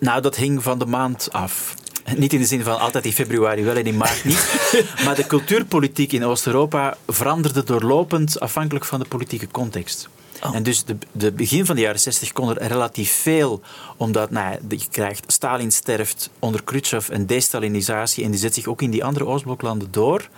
[0.00, 1.74] Nou, dat hing van de maand af.
[2.16, 4.72] Niet in de zin van altijd in februari wel en in maart niet.
[5.04, 10.08] maar de cultuurpolitiek in Oost-Europa veranderde doorlopend afhankelijk van de politieke context.
[10.42, 10.54] Oh.
[10.54, 13.60] En dus de, de begin van de jaren 60 kon er relatief veel,
[13.96, 18.82] omdat nou, je krijgt Stalin sterft onder Khrushchev en destalinisatie en die zet zich ook
[18.82, 20.28] in die andere Oostbloklanden door.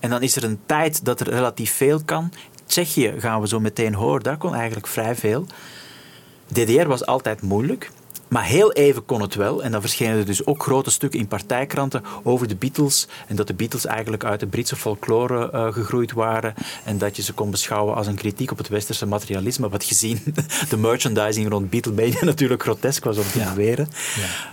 [0.00, 2.32] En dan is er een tijd dat er relatief veel kan.
[2.66, 5.46] Tsjechië gaan we zo meteen horen, daar kon eigenlijk vrij veel.
[6.46, 7.90] DDR was altijd moeilijk.
[8.28, 9.62] Maar heel even kon het wel.
[9.62, 13.08] En dan verschenen er dus ook grote stukken in partijkranten over de Beatles.
[13.26, 16.54] En dat de Beatles eigenlijk uit de Britse folklore eh, gegroeid waren.
[16.84, 19.68] En dat je ze kon beschouwen als een kritiek op het westerse materialisme.
[19.68, 20.34] Wat gezien
[20.68, 23.88] de merchandising rond Beatlemania natuurlijk grotesk was om te beweren.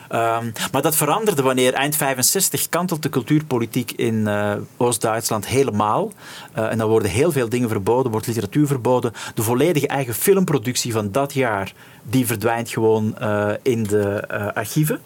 [0.10, 6.12] Ehm, maar dat veranderde wanneer eind 65 kantelt de cultuurpolitiek in eh, Oost-Duitsland helemaal.
[6.54, 9.14] Eh, en dan worden heel veel dingen verboden, wordt literatuur verboden.
[9.36, 11.74] De volledige eigen filmproductie van dat jaar,
[12.04, 15.02] die verdwijnt gewoon eh, in de eh, archieven.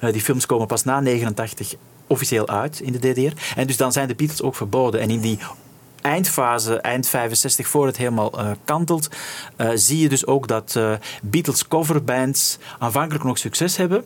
[0.00, 1.74] Eh, die films komen pas na 89
[2.06, 3.56] officieel uit in de DDR.
[3.56, 5.00] En dus dan zijn de Beatles ook verboden.
[5.00, 5.38] En in die
[6.02, 8.32] eindfase, eind 65, voor het helemaal
[8.64, 9.08] kantelt,
[9.74, 10.78] zie je dus ook dat
[11.22, 14.04] Beatles coverbands aanvankelijk nog succes hebben,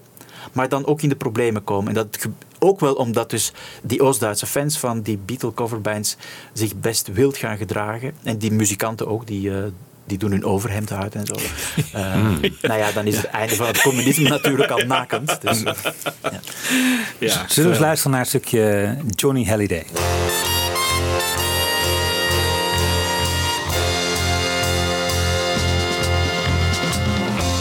[0.52, 1.88] maar dan ook in de problemen komen.
[1.88, 6.16] En dat ook wel omdat dus die Oost-Duitse fans van die Beatle coverbands
[6.52, 8.14] zich best wild gaan gedragen.
[8.22, 9.50] En die muzikanten ook, die...
[10.12, 11.34] die doen hun overhemd uit en zo.
[11.92, 12.14] Eh,
[12.62, 15.38] Nou ja, dan is het einde van het communisme natuurlijk al nakend.
[15.40, 15.72] Dus, eh,
[17.18, 17.44] Ja.
[17.48, 19.84] Zullen we eens luisteren naar een stukje Johnny Halliday?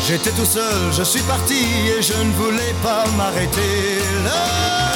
[0.08, 1.64] J'étais tout seul, je suis parti
[1.98, 4.91] et je ne voulais pas m'arrêter là.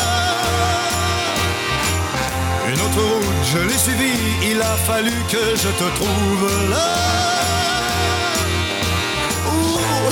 [2.67, 6.93] Une autre route, je l'ai suivie, il a fallu que je te trouve là.
[9.53, 10.11] Ouh,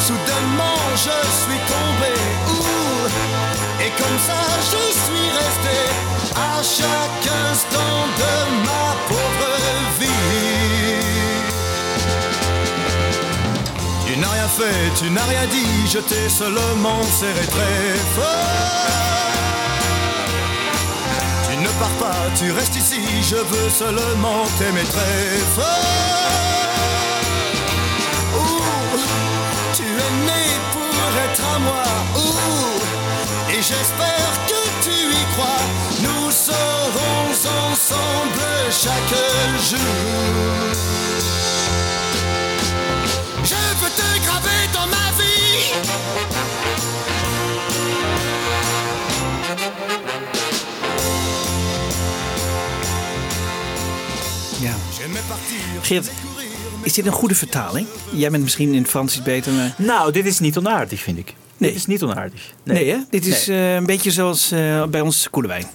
[0.00, 2.14] soudainement je suis tombé.
[3.84, 5.78] Et comme ça je suis resté
[6.34, 8.32] à chaque instant de
[8.66, 9.52] ma pauvre
[10.00, 10.18] vie.
[14.06, 19.07] Tu n'as rien fait, tu n'as rien dit, je t'ai seulement serré très fort.
[21.78, 25.64] Pars pas, tu restes ici, je veux seulement t'aimer très fort.
[28.36, 28.98] Ouh,
[29.74, 31.84] tu es né pour être à moi.
[33.50, 35.64] Et j'espère que tu y crois.
[36.00, 37.28] Nous serons
[37.70, 39.16] ensemble chaque
[39.70, 39.78] jour.
[43.44, 45.38] Je veux te graver dans ma vie.
[54.60, 54.74] Ja.
[55.82, 56.10] Geert,
[56.82, 57.86] is dit een goede vertaling?
[58.12, 59.52] Jij bent misschien in het Frans iets beter.
[59.52, 59.74] Maar...
[59.78, 61.34] Nou, dit is niet onaardig, vind ik.
[61.56, 61.70] Nee.
[61.70, 62.52] Dit is niet onaardig.
[62.62, 62.98] Nee, hè?
[63.10, 65.66] Dit is eh, een beetje zoals eh, bij ons Koelewijn.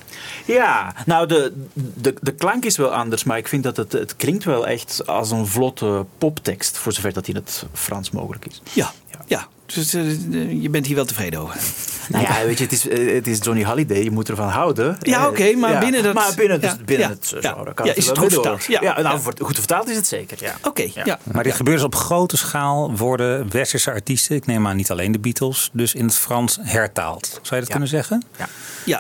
[0.46, 4.16] Ja, nou, de, de, de klank is wel anders, maar ik vind dat het, het
[4.16, 8.62] klinkt wel echt als een vlotte poptekst, voor zover dat in het Frans mogelijk is.
[8.74, 8.92] Ja,
[9.28, 9.48] ja.
[9.74, 11.60] Dus eh, je bent hier wel tevreden over.
[12.10, 14.98] Nou ja, weet je, het is, eh, het is Johnny Holiday, je moet ervan houden.
[15.02, 17.54] Ja, Eh, oké, maar binnen dat- Maar binnen, dus, ja, binnen ja, het ja.
[17.54, 18.64] genre kan Ja, het is het wel goed vertaald?
[18.66, 18.80] Ja.
[18.82, 19.20] Ja, nou, Ja.
[19.22, 20.56] voor- goed vertaald is het zeker, ja.
[20.64, 21.20] Oké, ja.
[21.34, 22.96] Maar dit gebeurt dus op grote schaal.
[22.98, 27.28] Worden westerse artiesten, ik neem aan niet alleen de Beatles, dus in het Frans hertaald.
[27.42, 28.24] Zou je dat kunnen zeggen?
[28.38, 28.48] Ja,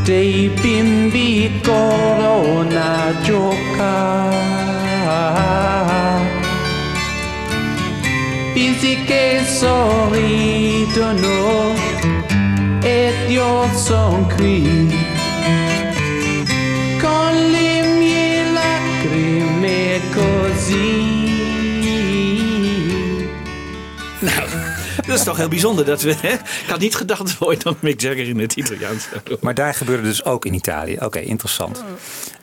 [0.05, 4.76] dei bimbi corrono a giocare,
[8.53, 11.25] bisi che sorridono
[12.81, 14.96] ed io son qui
[25.17, 25.85] is toch heel bijzonder.
[25.85, 26.33] Dat we, hè?
[26.33, 29.07] Ik had niet gedacht dat we ooit nog Mick Jagger in het Italiaans.
[29.41, 30.97] Maar daar gebeurde dus ook in Italië.
[30.99, 31.83] Oké, interessant.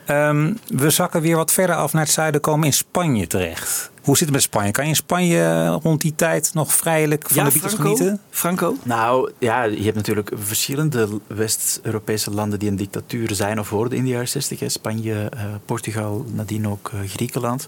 [0.05, 3.91] Ehm, we zakken weer wat verder af naar het zuiden, komen in Spanje terecht.
[4.01, 4.71] Hoe zit het met Spanje?
[4.71, 7.95] Kan je in Spanje rond die tijd nog vrijelijk van de Beatles Franco?
[7.95, 8.21] genieten?
[8.29, 8.77] Franco?
[8.83, 14.03] Nou ja, je hebt natuurlijk verschillende West-Europese landen die een dictatuur zijn of worden in
[14.03, 14.59] de jaren 60.
[14.59, 14.69] Hè.
[14.69, 17.67] Spanje, eh, Portugal, nadien ook eh, Griekenland.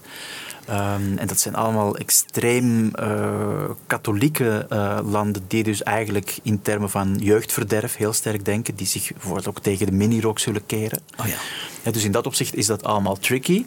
[0.68, 6.90] Ehm, en dat zijn allemaal extreem eh, katholieke eh, landen die dus eigenlijk in termen
[6.90, 8.74] van jeugdverderf heel sterk denken.
[8.74, 11.00] Die zich bijvoorbeeld ook tegen de mini-rock zullen keren.
[11.16, 11.36] Oh ja.
[11.82, 13.66] Ja, dus in dat opzicht is dat allemaal tricky.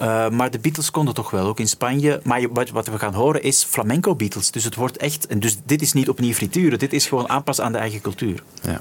[0.00, 2.20] Uh, maar de Beatles konden toch wel, ook in Spanje.
[2.24, 4.50] Maar je, wat, wat, we gaan horen is flamenco Beatles.
[4.50, 5.26] Dus het wordt echt.
[5.26, 8.42] En dus dit is niet opnieuw frituren, dit is gewoon aanpassen aan de eigen cultuur.
[8.62, 8.80] Ja.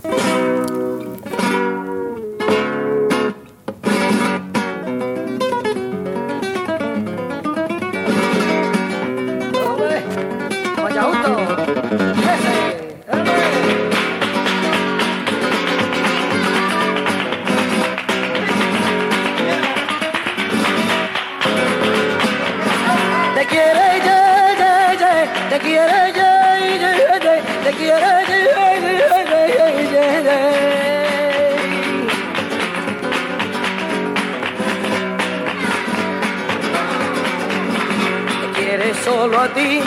[39.25, 39.81] Solo a ti,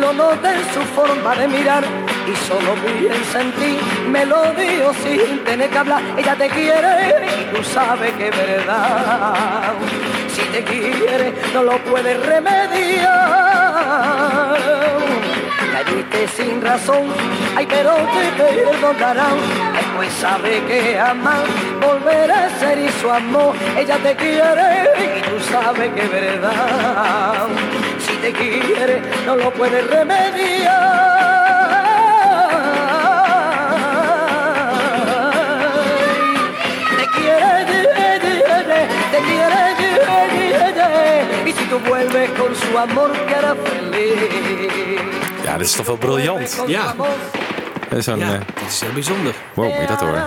[0.00, 1.84] lo nota en su forma de mirar
[2.26, 3.78] y solo piensa en ti,
[4.10, 6.02] melodío sin tener que hablar.
[6.16, 9.74] Ella te quiere y tú sabes que es verdad.
[10.34, 13.10] Si te quiere, no lo puedes remediar.
[15.78, 17.04] Heriste sin razón,
[17.56, 19.38] ay, pero te perdonarán.
[19.72, 21.44] Después sabe que ama,
[21.80, 23.54] volverá a ser y su amor.
[23.78, 27.46] Ella te quiere y tú sabes que es verdad.
[28.20, 31.00] Te quiere, no lo puede remediar.
[36.98, 39.68] Te quiere, te quiere,
[41.48, 45.00] y si tú vuelves con su amor que hará feliz.
[45.44, 46.62] Ja, dit is toch wel briljant.
[46.66, 46.94] Ja,
[47.98, 49.34] Zo'n, ja eh, dat is heel bijzonder.
[49.54, 50.24] wow, moet je dat horen.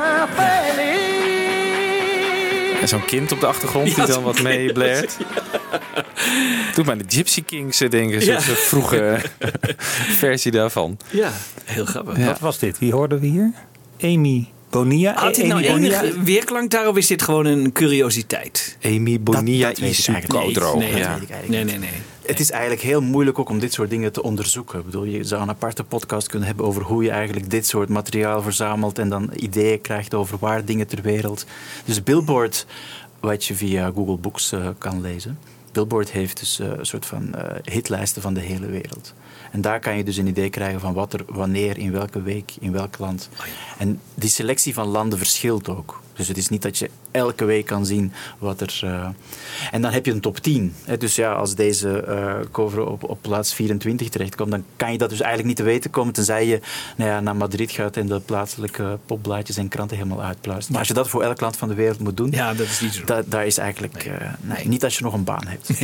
[2.82, 5.18] En zo'n kind op de achtergrond die Ja, dan wat mee kind.
[6.76, 8.40] Doe maar de Gypsy Kings eh, denken, zo'n Ja.
[8.40, 9.22] zo'n vroege
[10.24, 10.98] versie daarvan.
[11.10, 11.32] Ja,
[11.66, 12.18] heel grappig.
[12.18, 12.26] Ja.
[12.26, 12.80] Wat was dit?
[12.80, 13.52] Wie hoorden we hier?
[14.02, 15.14] Amy Bonilla.
[15.14, 16.02] Had dit nou Amy Bonilla?
[16.04, 18.78] enige weerklank daar of is dit gewoon een curiositeit?
[18.84, 20.76] Amy Bonilla dat.
[20.76, 21.16] Nee, ja.
[21.16, 22.02] ik eigenlijk Nee, nee, nee.
[22.26, 24.80] Het is eigenlijk heel moeilijk ook om dit soort dingen te onderzoeken.
[24.80, 27.90] Ik bedoel, je zou een aparte podcast kunnen hebben over hoe je eigenlijk dit soort
[27.90, 31.46] materiaal verzamelt en dan ideeën krijgt over waar dingen ter wereld.
[31.86, 32.66] Dus Billboard,
[33.20, 35.38] wat je via Google Books eh, kan lezen.
[35.74, 39.14] Billboard heeft dus eh, een soort van eh, hitlijsten van de hele wereld.
[39.52, 42.54] En daar kan je dus een idee krijgen van wat er wanneer, in welke week,
[42.60, 43.30] in welk land.
[43.78, 46.02] En die selectie van landen verschilt ook.
[46.14, 48.80] Dus het is niet dat je elke week kan zien wat er.
[48.84, 49.08] eh,
[49.72, 50.74] En dan heb je een top 10.
[50.84, 50.98] Hè.
[50.98, 55.10] Dus ja, als deze eh, cover op, op plaats 24 terechtkomt, dan kan je dat
[55.10, 56.14] dus eigenlijk niet te weten komen.
[56.14, 56.60] Tenzij je
[56.98, 60.70] nou ja, naar Madrid gaat en de plaatselijke popblaadjes en kranten helemaal uitpluist.
[60.70, 62.80] Maar als je dat voor elk land van de wereld moet doen, Ja, dat is
[62.82, 63.04] niet zo.
[63.06, 64.04] da- daar is eigenlijk.
[64.06, 65.70] eh, nee, niet als je nog een baan hebt.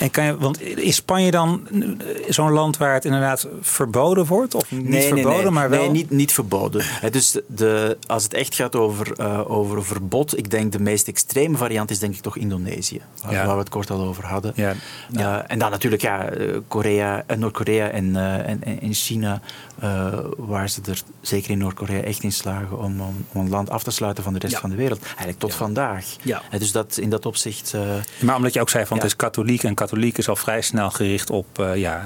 [0.00, 1.68] En kan je, want is Spanje dan
[2.28, 4.54] zo'n land waar het inderdaad verboden wordt?
[4.54, 5.80] Of niet verboden, maar wel?
[5.80, 6.80] Nee, niet, niet verboden.
[6.84, 11.08] Hè, dus de, als het echt gaat over, eh, over verbod, ik denk de meest
[11.08, 13.00] extreme variant is denk ik toch Indonesië.
[13.22, 13.44] Waar, Ja.
[13.46, 14.52] waar we het kort al over hadden.
[14.54, 14.74] Ja.
[15.14, 18.48] Eh, en dan natuurlijk ja, eh, Korea, Noord-Korea en, eh,
[18.82, 19.40] en, China,
[20.36, 23.82] waar ze er zeker in Noord-Korea echt in slagen om, om, om een land af
[23.82, 24.60] te sluiten van de rest Ja.
[24.60, 25.04] van de wereld.
[25.04, 26.04] Eigenlijk tot vandaag.
[26.22, 26.42] Ja.
[26.58, 27.74] Dus dat, in dat opzicht...
[28.20, 29.02] Maar omdat je ook zei van Ja.
[29.02, 32.02] het is katholiek en katholiek is al vrij snel gericht op ja,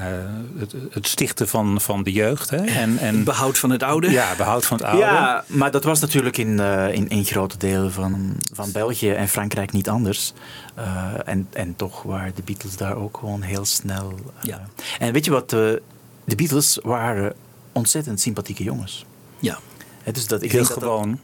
[0.59, 2.51] het, het stichten van, van de jeugd.
[2.51, 2.57] Hè?
[2.65, 4.11] En, en Behoud van het oude.
[4.11, 5.03] ja, behoud van het oude.
[5.05, 6.61] Ja, maar dat was natuurlijk in,
[7.01, 10.33] in, in grote delen van, van België en Frankrijk niet anders.
[10.75, 14.13] Eh, en, en toch waren de Beatles daar ook gewoon heel snel.
[14.39, 14.69] eh, Ja.
[14.99, 15.51] En weet je wat?
[15.51, 15.83] de
[16.25, 17.35] de Beatles waren
[17.73, 19.05] ontzettend sympathieke jongens.
[19.39, 19.59] Ja.
[20.03, 21.21] Hè, dus dat, ik, Heel denk dat dat, gewoon.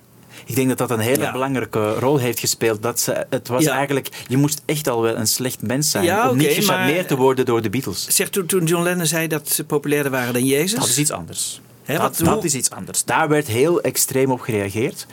[0.47, 1.33] ik denk dat dat een hele Ja.
[1.33, 2.83] belangrijke rol heeft gespeeld.
[2.83, 3.73] Dat ze, het was Ja.
[3.77, 7.07] eigenlijk, je moest echt al wel een slecht mens zijn Ja, om niet gecharmeerd maar-
[7.07, 8.07] te worden door de Beatles.
[8.09, 10.79] Zeg, toen, toen John Lennon zei dat ze populairder waren dan Jezus.
[10.79, 11.61] Dat is iets anders.
[11.87, 13.05] Dat, wat- dat is iets anders.
[13.05, 15.07] Daar werd heel extreem op gereageerd.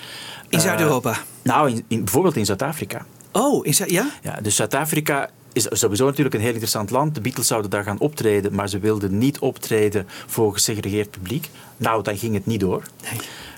[0.50, 1.18] in Eh, Zuid-Europa.
[1.42, 3.06] Nou, in, in- bijvoorbeeld in Zuid-Afrika.
[3.32, 4.10] Oh, in Zuid- ja?
[4.22, 7.16] Ja, dus Zuid-Afrika is sowieso natuurlijk een heel interessant land.
[7.16, 11.50] De Beatles zouden daar gaan optreden, maar ze wilden niet optreden voor gesegregeerd publiek.
[11.78, 12.84] Nou, dan ging het niet door.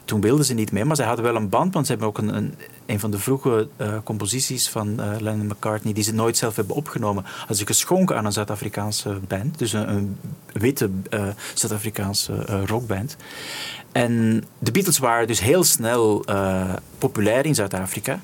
[0.06, 2.18] Toen wilden ze niet meer, maar ze hadden wel een band, want ze hebben ook
[2.18, 6.38] een, een, een van de vroege eh, composities van eh, Lennon McCartney, die ze nooit
[6.38, 9.60] zelf hebben opgenomen, hadden ze geschonken aan een Zuid-Afrikaanse band.
[9.60, 10.18] Dus een,
[10.52, 13.16] witte eh, Zuid-Afrikaanse rockband.
[13.92, 16.26] En de Beatles waren dus heel snel
[16.98, 18.20] populair in Zuid-Afrika.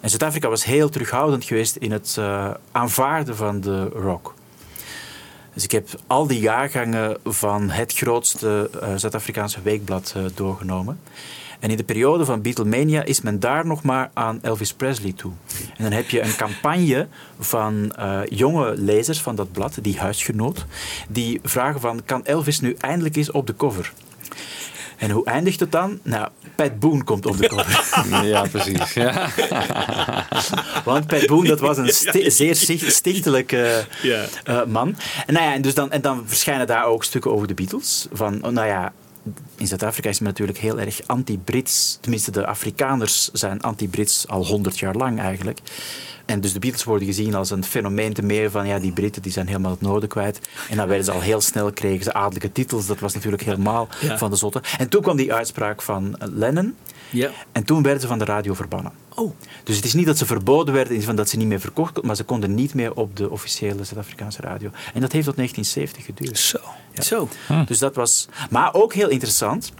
[0.00, 2.18] En Zuid-Afrika was heel terughoudend geweest in het
[2.72, 4.34] aanvaarden van de rock.
[5.56, 11.00] Dus ik heb al die jaargangen van het grootste eh, Zuid-Afrikaanse weekblad eh, doorgenomen.
[11.60, 15.32] En in de periode van Beatlemania is men daar nog maar aan Elvis Presley toe.
[15.76, 20.66] En dan heb je een campagne van eh, jonge lezers van dat blad, die huisgenoot,
[21.08, 23.92] die vragen van, kan Elvis nu eindelijk eens op de cover?
[24.96, 25.98] En hoe eindigt het dan?
[26.02, 27.84] Nou, Pat Boone komt op de cover.
[28.26, 28.92] Ja, precies.
[28.92, 29.28] Ja.
[30.84, 34.24] Want Pat Boone, dat was een sti- zeer sticht- stichtelijke Ja.
[34.44, 34.96] eh, man.
[35.26, 38.06] En, nou ja, en, dus dan, en dan verschijnen daar ook stukken over de Beatles.
[38.12, 38.92] Van, oh, nou ja,
[39.56, 41.98] in Zuid-Afrika is men natuurlijk heel erg anti-Brits.
[42.00, 45.58] Tenminste, de Afrikaners zijn anti-Brits al honderd jaar lang eigenlijk.
[46.26, 49.22] En dus de Beatles worden gezien als een fenomeen te meer van ja, die Britten
[49.22, 50.40] die zijn helemaal het noorden kwijt.
[50.70, 52.86] En dan werden ze al heel snel, kregen ze adellijke titels.
[52.86, 54.18] Dat was natuurlijk helemaal Ja.
[54.18, 54.62] van de zotte.
[54.78, 56.76] En toen kwam die uitspraak van Lennon.
[57.10, 57.30] Ja.
[57.52, 58.92] En toen werden ze van de radio verbannen.
[59.14, 59.32] Oh.
[59.64, 61.46] Dus het is niet dat ze verboden werden, in de zin van dat ze niet
[61.46, 64.70] meer verkocht konden, maar ze konden niet meer op de officiële Zuid-Afrikaanse radio.
[64.94, 66.38] En dat heeft tot 1970 geduurd.
[66.38, 66.58] Zo.
[67.02, 67.28] Zo.
[67.66, 68.28] Dus dat was.
[68.50, 69.72] Maar ook heel interessant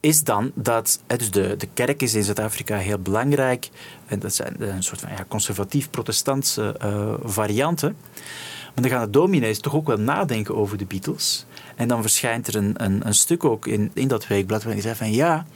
[0.00, 1.00] is dan dat.
[1.06, 3.68] Dus de, de kerk is in Zuid-Afrika heel belangrijk.
[4.06, 7.96] En dat zijn een soort van ja, conservatief-protestantse eh, varianten.
[8.74, 11.44] Maar dan gaan de dominees toch ook wel nadenken over de Beatles.
[11.80, 14.94] En dan verschijnt er een, een, een stuk ook in, in dat weekblad waarin hij
[14.94, 15.46] zei van ja,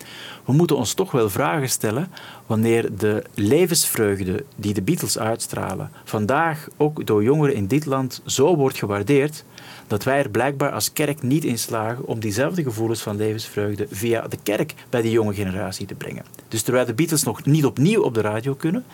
[0.45, 2.11] we moeten ons toch wel vragen stellen
[2.47, 8.57] wanneer de levensvreugde die de Beatles uitstralen vandaag ook door jongeren in dit land zo
[8.57, 9.45] wordt gewaardeerd,
[9.87, 14.29] dat wij er blijkbaar als kerk niet in slagen om diezelfde gevoelens van levensvreugde via
[14.29, 16.25] de kerk bij de jonge generatie te brengen.
[16.49, 18.85] Dus terwijl de Beatles nog niet opnieuw op de radio kunnen,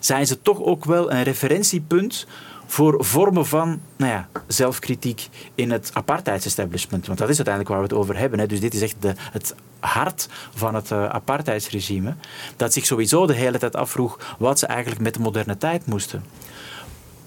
[0.00, 2.26] zijn ze toch ook wel een referentiepunt
[2.70, 7.06] voor vormen van nou ja, zelfkritiek in het apartheidsestablishment.
[7.06, 8.38] Want dat is uiteindelijk waar we het over hebben.
[8.38, 8.46] Hè.
[8.46, 12.14] Dus dit is echt de, het hart van het uh, apartheidsregime.
[12.56, 16.24] Dat zich sowieso de hele tijd afvroeg wat ze eigenlijk met de moderne tijd moesten.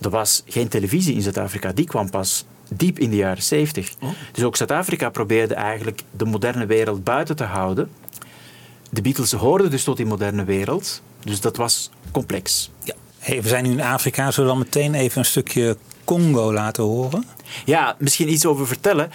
[0.02, 1.72] Er was geen televisie in Zuid-Afrika.
[1.72, 3.96] Die kwam pas diep in de jaren 70.
[4.32, 7.90] Dus ook Zuid-Afrika probeerde eigenlijk de moderne wereld buiten te houden.
[8.90, 11.02] De Beatles hoorden dus tot die moderne wereld.
[11.24, 12.72] Dus dat was complex.
[12.84, 12.94] Ja.
[13.24, 14.32] Hey, we zijn nu in Afrika.
[14.32, 17.26] Zullen we dan meteen even een stukje Congo laten horen?
[17.66, 19.12] Ja, misschien iets over vertellen.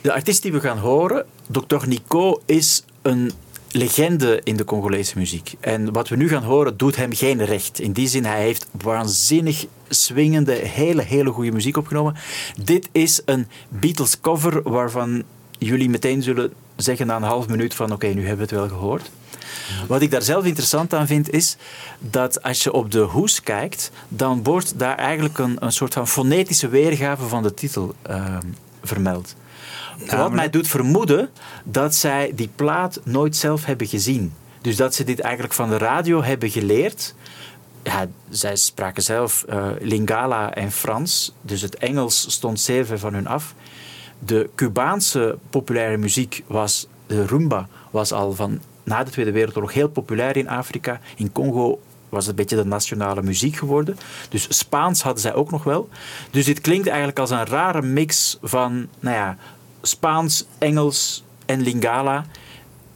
[0.00, 1.86] De artiest die we gaan horen, Dr.
[1.86, 3.32] Nico, is een
[3.70, 5.54] legende in de Congolese muziek.
[5.60, 7.80] En wat we nu gaan horen doet hem geen recht.
[7.80, 12.16] In die zin, hij heeft waanzinnig swingende, hele, hele goede muziek opgenomen.
[12.64, 15.22] Dit is een Beatles cover waarvan
[15.58, 18.78] jullie meteen zullen zeggen na een half minuut van oké, nu hebben we het wel
[18.78, 19.10] gehoord.
[19.86, 21.56] Wat ik daar zelf interessant aan vind, is
[21.98, 26.08] dat als je op de hoes kijkt, dan wordt daar eigenlijk een, een soort van
[26.08, 28.38] fonetische weergave van de titel uh,
[28.82, 29.34] vermeld.
[30.06, 31.30] Wat mij doet vermoeden
[31.64, 34.32] dat zij die plaat nooit zelf hebben gezien.
[34.60, 37.14] Dus dat ze dit eigenlijk van de radio hebben geleerd.
[37.82, 43.14] Ja, zij spraken zelf uh, Lingala en Frans, dus het Engels stond zeer ver van
[43.14, 43.54] hun af.
[44.18, 49.88] De Cubaanse populaire muziek was, de rumba, was al van na de Tweede Wereldoorlog heel
[49.88, 51.00] populair in Afrika.
[51.16, 53.98] In Congo was het een beetje de nationale muziek geworden.
[54.28, 55.88] Dus Spaans hadden zij ook nog wel.
[56.30, 59.36] Dus dit klinkt eigenlijk als een rare mix van nou ja,
[59.82, 62.24] Spaans, Engels en Lingala.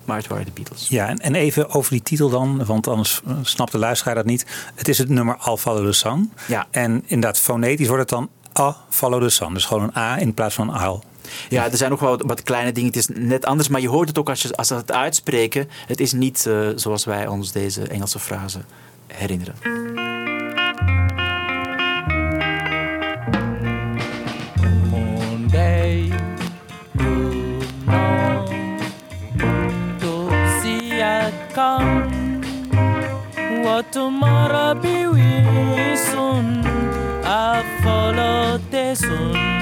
[0.04, 0.88] Maar het waren de Beatles.
[0.88, 4.46] Ja, en even over die titel dan, want anders snapt de luisteraar dat niet.
[4.74, 6.32] Het is het nummer Al Follow the Sun.
[6.48, 6.66] Ja.
[6.70, 8.28] En inderdaad, fonetisch wordt het dan
[8.58, 9.54] A Follow the Sun.
[9.54, 11.04] Dus gewoon een A in plaats van Al.
[11.48, 12.90] Ja, er zijn nog wel wat kleine dingen.
[12.90, 15.68] Het is net anders, maar je hoort het ook als, je, als ze het uitspreken.
[15.86, 18.58] Het is niet uh, zoals wij ons deze Engelse frase
[19.06, 19.54] herinneren.
[24.90, 26.12] Monday,
[29.98, 30.28] to
[30.62, 30.86] see.
[33.62, 36.64] What tomorrow be we soon.
[37.24, 39.55] I follow the sun.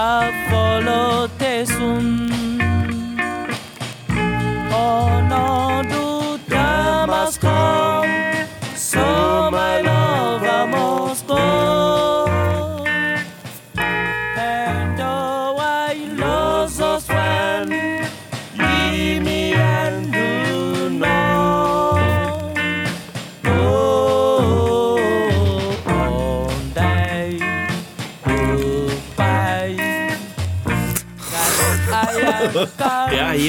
[0.00, 2.37] I follow the sun.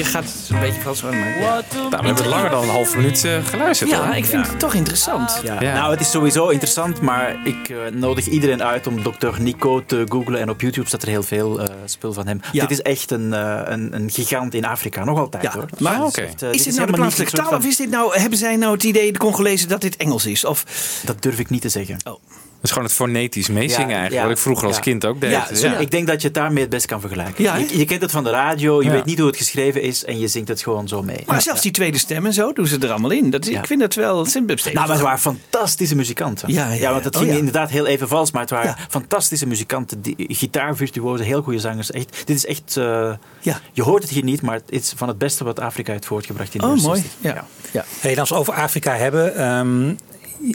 [0.00, 1.00] Ja, hier gaat het een beetje vals.
[1.00, 3.90] What to Nou, we hebben langer dan een half minuut eh, geluisterd.
[3.90, 4.16] Ja, hoor.
[4.16, 5.40] ik vind het toch interessant.
[5.42, 5.60] Ja.
[5.60, 5.74] Ja.
[5.74, 9.40] Nou, het is sowieso interessant, maar ik eh, nodig iedereen uit om Dr.
[9.40, 10.40] Nico te googlen.
[10.40, 12.40] En op YouTube staat er heel veel eh, spul van hem.
[12.52, 12.60] Ja.
[12.60, 15.66] Dit is echt een, eh, een, een gigant in Afrika, nog altijd Ja, hoor.
[15.78, 18.38] maar Dus echt, eh, Is dit nou de plaatselijke taal of is dit nou, hebben
[18.38, 20.44] zij nou het idee, de Congolezen, dat dit Engels is?
[20.44, 20.64] Of,
[21.04, 21.98] Dat durf ik niet te zeggen.
[22.02, 22.20] Dat
[22.62, 24.12] is gewoon het fonetisch meezingen Ja, eigenlijk.
[24.14, 24.82] ja, wat ik vroeger als ja.
[24.82, 25.30] kind ook deed.
[25.30, 25.76] Ja, Dus zo- ja.
[25.78, 27.44] ik denk dat je het daarmee het best kan vergelijken.
[27.44, 28.92] Je, je kent het van de radio, je Ja.
[28.94, 31.22] weet niet hoe het geschreven is en je zingt het gewoon zo mee.
[31.26, 33.30] maar zelfs die tweede stem en zo doen ze er allemaal in.
[33.30, 33.56] Dat, is-.
[33.56, 34.56] Ik vind dat wel simpel.
[34.64, 36.52] Nou, maar het waren fantastische muzikanten.
[36.52, 36.90] Ja, ja, ja.
[36.92, 37.38] want het Oh, ging ja.
[37.38, 38.84] inderdaad heel even vals, maar het waren Ja.
[38.88, 40.00] fantastische muzikanten.
[40.00, 41.90] Die, gitaarvirtuosen, heel goede zangers.
[41.90, 42.76] Echt, dit is echt...
[42.76, 43.60] eh, Ja.
[43.72, 46.54] Je hoort het hier niet, maar het is van het beste wat Afrika heeft voortgebracht
[46.54, 47.00] in de Oh, mooi.
[47.00, 47.12] 60.
[47.20, 47.44] Ja.
[47.70, 47.84] Ja.
[48.00, 49.36] Hey, en als we over Afrika hebben.
[49.36, 49.94] ehm,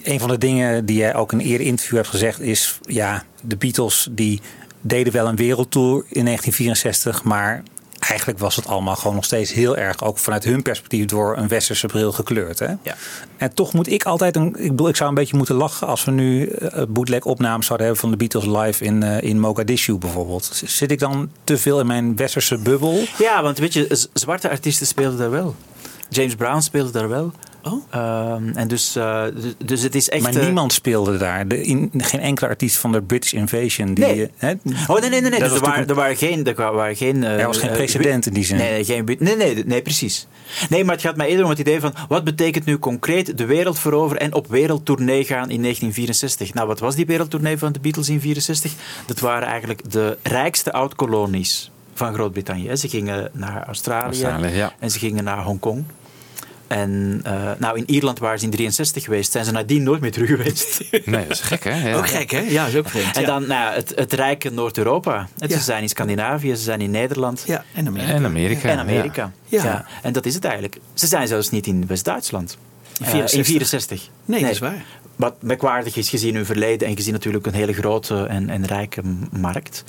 [0.03, 2.79] een van de dingen die jij ook in een eerder interview hebt gezegd is...
[2.81, 4.41] ja, de Beatles die
[4.81, 7.23] deden wel een wereldtour in 1964...
[7.23, 7.63] maar
[7.99, 10.03] eigenlijk was het allemaal gewoon nog steeds heel erg...
[10.03, 12.59] ook vanuit hun perspectief door een westerse bril gekleurd.
[12.59, 12.67] Hè?
[12.81, 12.95] Ja.
[13.37, 14.35] En toch moet ik altijd...
[14.35, 17.65] Een, ik, bedoel, ik zou een beetje moeten lachen als we nu uh, bootleg opnames
[17.65, 18.03] zouden hebben...
[18.03, 20.61] van de Beatles live in, uh, in Mogadishu bijvoorbeeld.
[20.65, 23.03] Zit ik dan te veel in mijn westerse bubbel?
[23.17, 25.55] Ja, want weet je, zwarte artiesten speelden daar wel.
[26.09, 27.31] James Brown speelde daar wel.
[27.67, 27.83] Oh.
[27.89, 30.23] Ehm, en dus, eh, dus, dus het is echt...
[30.23, 31.47] Maar eh, niemand speelde daar.
[31.47, 33.93] De, in, geen enkele artiest van de British Invasion.
[33.93, 34.29] Die, Nee.
[34.37, 34.53] hè,
[34.87, 35.29] Oh nee, nee, nee.
[35.29, 35.39] nee.
[35.39, 36.45] Dus er, waren, er waren geen.
[36.45, 38.57] Er waren geen eh, Er was geen precedent in die zin.
[38.57, 40.27] Nee, nee, geen, bu- nee, nee, nee, precies.
[40.69, 41.93] Nee, maar het gaat mij eerder om het idee van.
[42.07, 46.53] Wat betekent nu concreet de wereld veroveren en op wereldtournee gaan in 1964?
[46.53, 48.71] Nou, wat was die wereldtournee van de Beatles in 64?
[49.05, 52.75] Dat waren eigenlijk de rijkste oud-kolonies van Groot-Brittannië.
[52.77, 54.73] Ze gingen naar Australië, Australië, ja.
[54.79, 55.83] en ze gingen naar Hongkong.
[56.67, 59.31] En eh, nou, in Ierland waren ze in 63 geweest.
[59.31, 60.81] Zijn ze nadien nooit meer terug geweest.
[61.05, 61.89] Nee, dat is gek, hè?
[61.89, 61.95] Ja.
[61.95, 62.39] Ook gek, hè?
[62.39, 63.15] Ja, is ook vreemd.
[63.15, 63.27] En ja.
[63.27, 65.27] dan nou, het, het rijke Noord-Europa.
[65.39, 65.57] Het- Ja.
[65.57, 67.43] Ze zijn in Scandinavië, ze zijn in Nederland.
[67.47, 68.13] Ja, en Amerika.
[68.13, 68.69] En Amerika.
[68.69, 69.31] En Amerika.
[69.45, 69.63] Ja.
[69.63, 69.85] Ja.
[70.01, 70.77] En dat is het eigenlijk.
[70.93, 72.57] Ze zijn zelfs niet in West-Duitsland.
[72.99, 73.37] In Eh, 64.
[73.39, 74.09] in 64.
[74.25, 74.85] Nee, dat is waar.
[75.15, 79.01] Wat merkwaardig is gezien hun verleden en gezien natuurlijk een hele grote en, en rijke
[79.31, 79.83] markt.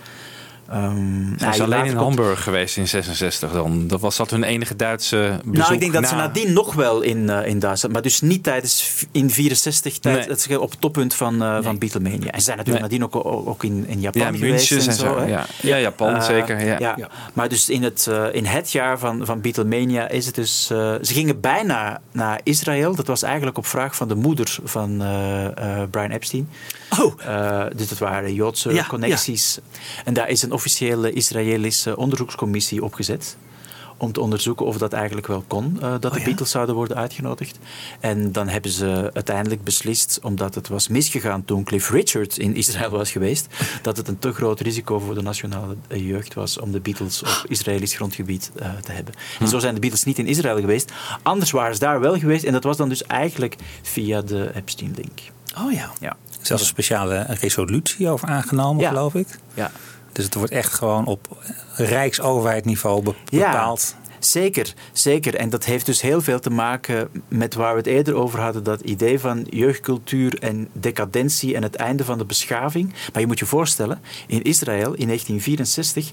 [0.70, 3.86] Ehm, Zijn nou, ze alleen in komt- Hamburg geweest in 66 dan?
[3.88, 6.74] Dat was dat hun enige Duitse bezoek Nou, ik denk dat ze na- nadien nog
[6.74, 10.28] wel in, eh, in Duitsland, maar dus niet tijdens in 64, tijd, Nee.
[10.28, 12.30] dat ze op het toppunt van, eh van Beatlemania.
[12.30, 13.00] En ze zijn natuurlijk Nee.
[13.00, 15.18] nadien ook, ook, in, in Japan Ja, geweest München en en zo.
[15.18, 15.24] hè.
[15.26, 15.46] Ja.
[15.62, 16.64] ja, Japan Eh, zeker.
[16.64, 16.78] Ja.
[16.78, 16.94] Ja.
[16.96, 17.08] Ja.
[17.32, 20.66] Maar dus in het, in het jaar van, van Beatlemania is het dus...
[20.66, 22.94] ze gingen bijna naar Israël.
[22.94, 26.48] Dat was eigenlijk op vraag van de moeder van eh, eh, Brian Epstein.
[27.00, 29.58] Oh, Eh, dus dat waren Joodse Ja, connecties.
[30.04, 33.36] En daar is een officiële Israëlische onderzoekscommissie opgezet.
[33.98, 36.24] Om te onderzoeken of dat eigenlijk wel kon, eh, dat de ja?
[36.24, 37.58] Beatles zouden worden uitgenodigd.
[38.00, 42.90] En dan hebben ze uiteindelijk beslist, omdat het was misgegaan toen Cliff Richard in Israël
[42.90, 43.46] was geweest,
[43.82, 47.44] dat het een te groot risico voor de nationale jeugd was om de Beatles op
[47.48, 49.14] Israëlisch grondgebied eh, te hebben.
[49.40, 50.92] En zo zijn de Beatles niet in Israël geweest.
[51.22, 52.44] Anders waren ze daar wel geweest.
[52.44, 55.20] En dat was dan dus eigenlijk via de Epstein-link.
[55.58, 55.92] oh ja.
[56.00, 56.16] Ja.
[56.46, 58.88] Zelfs een speciale resolutie over aangenomen, Ja.
[58.88, 59.26] geloof ik.
[59.54, 59.70] ja.
[60.12, 61.36] Dus het wordt echt gewoon op
[61.74, 63.50] rijksoverheidniveau be- Ja.
[63.50, 63.94] bepaald.
[64.18, 65.34] Zeker, zeker.
[65.34, 68.62] En dat heeft dus heel veel te maken met waar we het eerder over hadden.
[68.64, 72.94] Dat idee van jeugdcultuur en decadentie en het einde van de beschaving.
[73.12, 76.12] Maar je moet je voorstellen, in Israël in 1964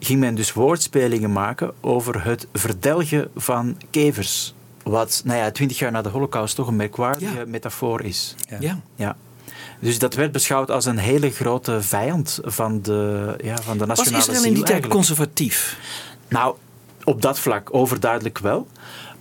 [0.00, 4.54] ging men dus woordspelingen maken over het verdelgen van kevers.
[4.82, 7.44] Wat, nou ja, twintig jaar na de holocaust toch een merkwaardige Ja.
[7.46, 8.34] metafoor is.
[8.48, 8.56] Ja.
[8.60, 8.80] Ja.
[8.96, 9.16] Ja.
[9.80, 13.98] Dus dat werd beschouwd als een hele grote vijand van de, ja, van de Was
[13.98, 15.78] nationale Israël in ziel die tijd conservatief?
[16.28, 16.56] Nou,
[17.04, 18.66] op dat vlak overduidelijk wel.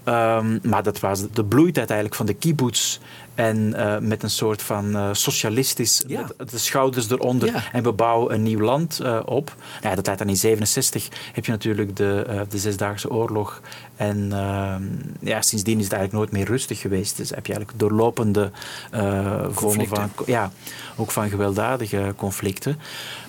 [0.03, 2.99] Ehm, maar dat was de bloeitijd eigenlijk van de kibbutz.
[3.35, 6.27] En eh, met een soort van eh, socialistisch, Ja.
[6.37, 7.51] met de schouders eronder.
[7.51, 7.63] Ja.
[7.71, 9.53] En we bouwen een nieuw land eh, op.
[9.57, 13.61] Nou ja, dat tijd dan in 67 heb je natuurlijk de, de Zesdaagse Oorlog.
[13.95, 14.83] En ehm,
[15.19, 17.17] ja, sindsdien is het eigenlijk nooit meer rustig geweest.
[17.17, 18.51] Dus heb je eigenlijk doorlopende
[18.91, 20.11] eh vormen van...
[20.25, 20.51] Ja,
[20.95, 22.77] ook van gewelddadige conflicten.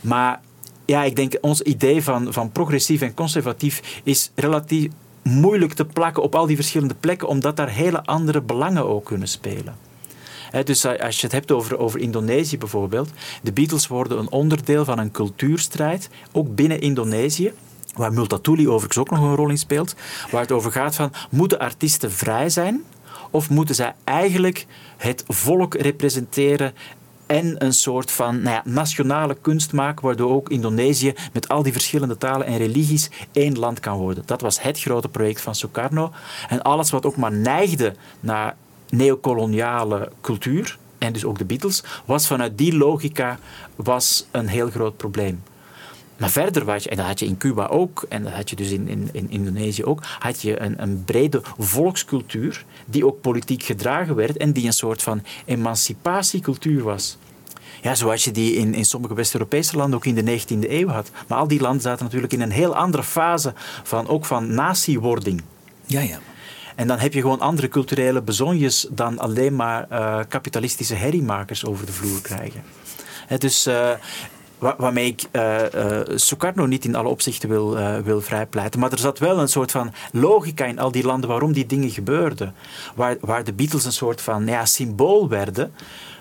[0.00, 0.40] Maar
[0.84, 4.90] ja, ik denk ons idee van, van progressief en conservatief is relatief
[5.22, 9.28] moeilijk te plakken op al die verschillende plekken, omdat daar hele andere belangen ook kunnen
[9.28, 9.74] spelen.
[10.64, 13.10] Dus als je het hebt over, over Indonesië bijvoorbeeld,
[13.42, 17.52] de Beatles worden een onderdeel van een cultuurstrijd, ook binnen Indonesië.
[17.97, 19.94] Waar Multatuli overigens ook nog een rol in speelt.
[20.30, 22.84] Waar het over gaat van, moeten artiesten vrij zijn?
[23.30, 24.66] Of moeten zij eigenlijk
[24.97, 26.74] het volk representeren
[27.26, 31.72] en een soort van nou ja, nationale kunst maken, waardoor ook Indonesië met al die
[31.72, 34.22] verschillende talen en religies één land kan worden.
[34.26, 36.12] Dat was het grote project van Sukarno.
[36.49, 38.57] En alles wat ook maar neigde naar
[38.88, 43.38] neocoloniale cultuur, en dus ook de Beatles, was vanuit die logica
[43.76, 45.42] was een heel groot probleem.
[46.18, 48.56] Maar verder was je, en dat had je in Cuba ook, en dat had je
[48.56, 53.62] dus in, in, in Indonesië ook, had je een, een brede volkscultuur die ook politiek
[53.62, 57.16] gedragen werd en die een soort van emancipatiecultuur was.
[57.82, 61.10] Ja, zoals je die in, in sommige West-Europese landen ook in de 19e eeuw had.
[61.28, 63.52] Maar al die landen zaten natuurlijk in een heel andere fase
[63.82, 65.42] van, ook van natiewording.
[65.86, 66.18] Ja, ja.
[66.74, 71.86] En dan heb je gewoon andere culturele bezonjes dan alleen maar eh, kapitalistische herriemakers over
[71.86, 72.62] de vloer krijgen.
[73.26, 73.90] Hè, dus eh,
[74.59, 78.80] waarmee ik eh, Sukarno niet in alle opzichten wil, eh, wil vrijpleiten.
[78.80, 81.90] Maar er zat wel een soort van logica in al die landen waarom die dingen
[81.90, 82.54] gebeurden.
[82.94, 85.72] Waar, waar de Beatles een soort van ja, symbool werden.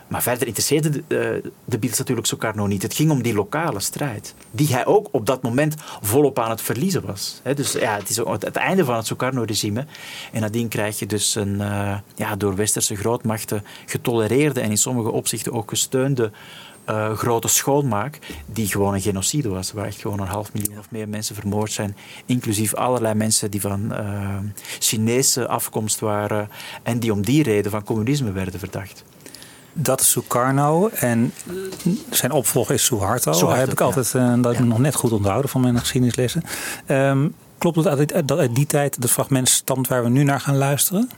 [0.08, 2.82] Maar verder interesseerde de, de Beatles natuurlijk Sukarno niet.
[2.82, 4.36] Het ging om die lokale strijd.
[4.52, 7.42] Die hij ook op dat moment volop aan het verliezen was.
[7.56, 9.86] Dus ja, het is het, einde van het Sukarno-regime.
[10.32, 11.58] En nadien krijg je dus een
[12.16, 16.32] ja, door westerse grootmachten getolereerde en in sommige opzichten ook gesteunde
[16.86, 20.86] eh, grote schoonmaak, die gewoon een genocide was, waar echt gewoon een half miljoen of
[20.90, 24.38] meer mensen vermoord zijn, inclusief allerlei mensen die van eh,
[24.80, 26.50] Chinese afkomst waren
[26.84, 29.04] en die om die reden van communisme werden verdacht.
[29.74, 31.34] Dat is Sukarno en
[32.10, 33.32] zijn opvolger is Suharto.
[33.32, 33.86] Suharto, heb ik ja.
[33.86, 34.64] altijd eh, dat Ja.
[34.64, 36.44] nog net goed onthouden van mijn geschiedenislessen.
[36.86, 37.28] Ehm,
[37.58, 41.10] klopt het dat uit die tijd het fragment stamt waar we nu naar gaan luisteren?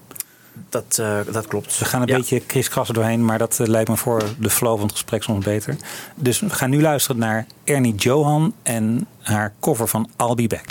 [0.69, 1.77] Dat, eh, dat klopt.
[1.79, 2.15] We gaan een Ja.
[2.17, 5.45] beetje kriskassen doorheen, maar dat eh, lijkt me voor de flow van het gesprek soms
[5.45, 5.75] beter.
[6.15, 10.65] Dus we gaan nu luisteren naar Ernie Johan en haar cover van I'll Be Back.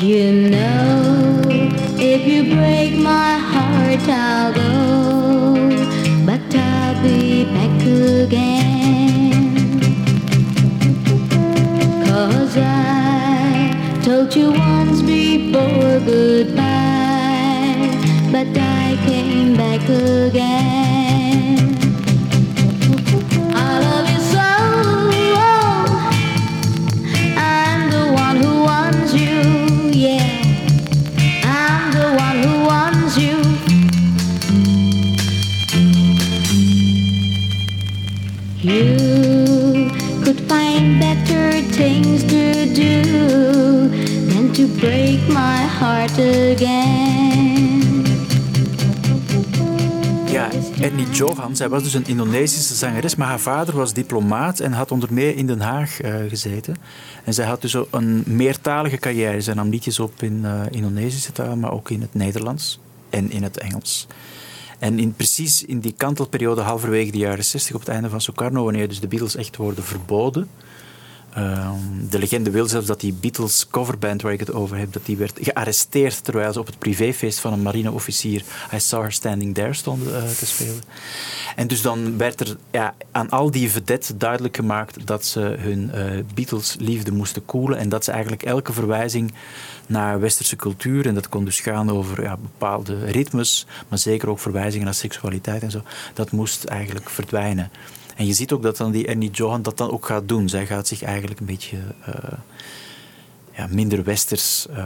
[0.00, 1.42] You know,
[1.98, 4.87] if you break my heart, I'll go,
[8.08, 9.80] again.
[12.06, 17.90] Cause I told you once before goodbye,
[18.32, 20.77] but I came back again.
[38.68, 39.90] You
[40.22, 43.02] could find better things to do
[44.28, 48.04] than to break my heart again.
[50.30, 50.48] Ja,
[50.80, 54.90] Ernie Johan, zij was dus een Indonesische zangeres, maar haar vader was diplomaat en had
[54.90, 56.76] onder meer in Den Haag eh, gezeten.
[57.24, 59.40] En zij had dus een meertalige carrière.
[59.40, 63.42] Zij nam liedjes op in eh, Indonesische taal, maar ook in het Nederlands en in
[63.42, 64.06] het Engels.
[64.78, 68.64] En in, precies in die kantelperiode, halverwege de jaren 60, op het einde van Sukarno,
[68.64, 70.48] wanneer dus de Beatles echt worden verboden.
[71.34, 75.06] Ehm, de legende wil zelfs dat die Beatles coverband waar ik het over heb, dat
[75.06, 78.42] die werd gearresteerd terwijl ze op het privéfeest van een marineofficier
[78.74, 80.82] I Saw Her Standing There stonden eh, te spelen.
[81.56, 85.90] En dus dan werd er ja, aan al die vedetten duidelijk gemaakt dat ze hun
[85.90, 86.04] eh,
[86.34, 89.32] Beatles-liefde moesten koelen en dat ze eigenlijk elke verwijzing
[89.86, 94.38] naar westerse cultuur, en dat kon dus gaan over ja, bepaalde ritmes, maar zeker ook
[94.38, 95.82] verwijzingen naar seksualiteit en zo,
[96.14, 97.70] dat moest eigenlijk verdwijnen.
[98.18, 100.48] En je ziet ook dat dan die Ernie Johan dat dan ook gaat doen.
[100.48, 102.38] Zij gaat zich eigenlijk een beetje eh,
[103.58, 104.84] ja, minder westers eh,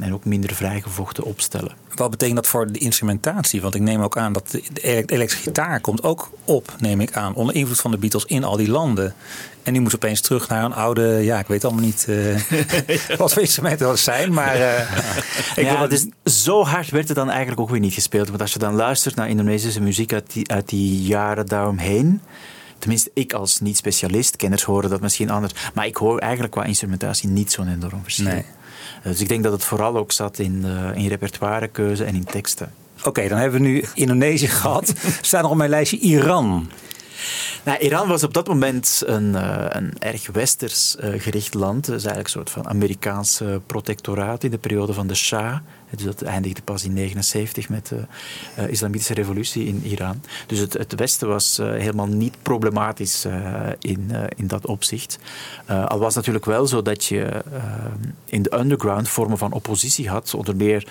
[0.00, 1.72] en ook minder vrijgevochten opstellen.
[1.94, 3.60] Wat betekent dat voor de instrumentatie?
[3.60, 7.12] Want ik neem ook aan dat de de elektrische gitaar komt ook op, neem ik
[7.12, 9.14] aan, onder invloed van de Beatles in al die landen.
[9.62, 13.32] En die moet opeens terug naar een oude, ja, ik weet allemaal niet eh, wat
[13.32, 14.80] voor instrumenten dat zijn, maar eh,
[15.56, 16.06] ik ja, wil dus
[16.44, 18.28] zo hard werd het dan eigenlijk ook weer niet gespeeld.
[18.28, 22.20] Want als je dan luistert naar Indonesische muziek uit die, uit die jaren daaromheen.
[22.78, 25.52] Tenminste, ik als niet-specialist, kenners horen dat misschien anders.
[25.74, 28.24] Maar ik hoor eigenlijk qua instrumentatie niet zo'n enorm verschil.
[28.24, 28.44] Nee.
[29.02, 32.72] Dus ik denk dat het vooral ook zat in, eh, in repertoirekeuze en in teksten.
[33.04, 34.92] Oké, dan hebben we nu Indonesië gehad.
[35.20, 36.68] Staat nog op mijn lijstje Iran.
[37.64, 41.86] Nou, Iran was op dat moment een, eh, een erg westers eh, gericht land.
[41.86, 45.56] Het is eigenlijk een soort van Amerikaans eh, protectoraat in de periode van de Shah.
[45.90, 48.04] Dus dat eindigde pas in 79 met de
[48.54, 50.22] eh, islamitische revolutie in Iran.
[50.46, 55.18] Dus het, het Westen was eh, helemaal niet problematisch eh, in, in dat opzicht.
[55.66, 57.42] Al was het natuurlijk wel zo dat je
[58.24, 60.34] in de underground vormen van oppositie had.
[60.34, 60.86] Onder meer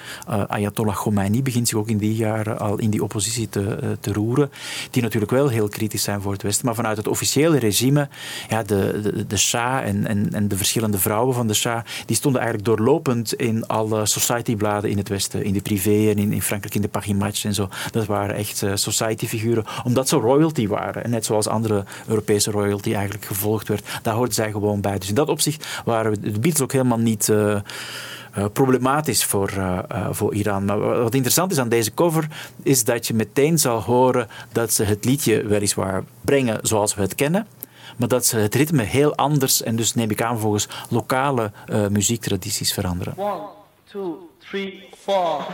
[0.48, 4.52] Ayatollah Khomeini begint zich ook in die jaren al in die oppositie te, te roeren.
[4.92, 6.66] Die natuurlijk wel heel kritisch zijn voor het Westen.
[6.66, 8.10] Maar vanuit het officiële regime,
[8.50, 12.16] ja, de, de, de Shah en, en, en de verschillende vrouwen van de Shah, die
[12.16, 15.44] stonden eigenlijk doorlopend in alle society-bladen in het Westen.
[15.44, 17.70] In de privé en in, in Frankrijk in de Paris Match en zo.
[17.92, 21.04] Dat waren echt eh, society-figuren, omdat ze royalty waren.
[21.04, 24.00] En net zoals andere Europese royalty eigenlijk gevolgd werd.
[24.02, 24.98] Daar hoorden zij gewoon bij.
[24.98, 27.30] Dus in dat opzicht waren de Beatles ook helemaal niet...
[27.30, 27.56] eh,
[28.32, 29.54] eh, problematisch voor,
[30.12, 30.66] voor Iran.
[30.66, 32.28] Maar wat interessant is aan deze cover,
[32.64, 37.16] is dat je meteen zal horen dat ze het liedje weliswaar brengen zoals we het
[37.16, 37.48] kennen.
[37.98, 41.52] Maar dat ze het ritme heel anders en dus neem ik aan volgens lokale
[41.90, 43.16] muziektradities veranderen.
[43.92, 44.18] Two,
[44.50, 45.46] three, four.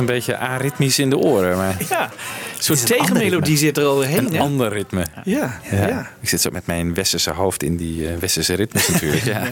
[0.00, 1.56] Een beetje aritmisch in de oren.
[1.56, 4.26] Maar Ja, een soort tegenmelodie zit er al heen.
[4.26, 4.40] een hè?
[4.40, 5.06] ander ritme.
[5.24, 5.86] Ja, Ja.
[5.86, 6.10] ja.
[6.20, 9.22] Ik zit zo met mijn westerse hoofd in die eh, westerse ritmes natuurlijk.
[9.34, 9.42] Ja.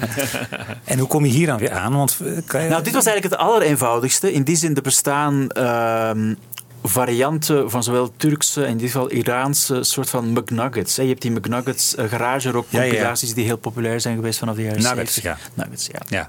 [0.85, 1.93] En hoe kom je hier dan weer aan?
[1.97, 4.33] Want, eh, kan je- Nou, dit was eigenlijk het allereenvoudigste.
[4.33, 6.35] In die zin, er bestaan ehm,
[6.83, 10.97] varianten van zowel Turkse en in dit geval Iraanse soort van McNuggets.
[10.97, 11.03] hè.
[11.03, 12.91] Je hebt die McNuggets uh, garage rock Ja, ja, ja.
[12.91, 15.23] compilaties die heel populair zijn geweest vanaf de jaren Nuggets, 70.
[15.23, 15.37] ja.
[15.65, 16.01] Nuggets, ja.
[16.09, 16.29] ja.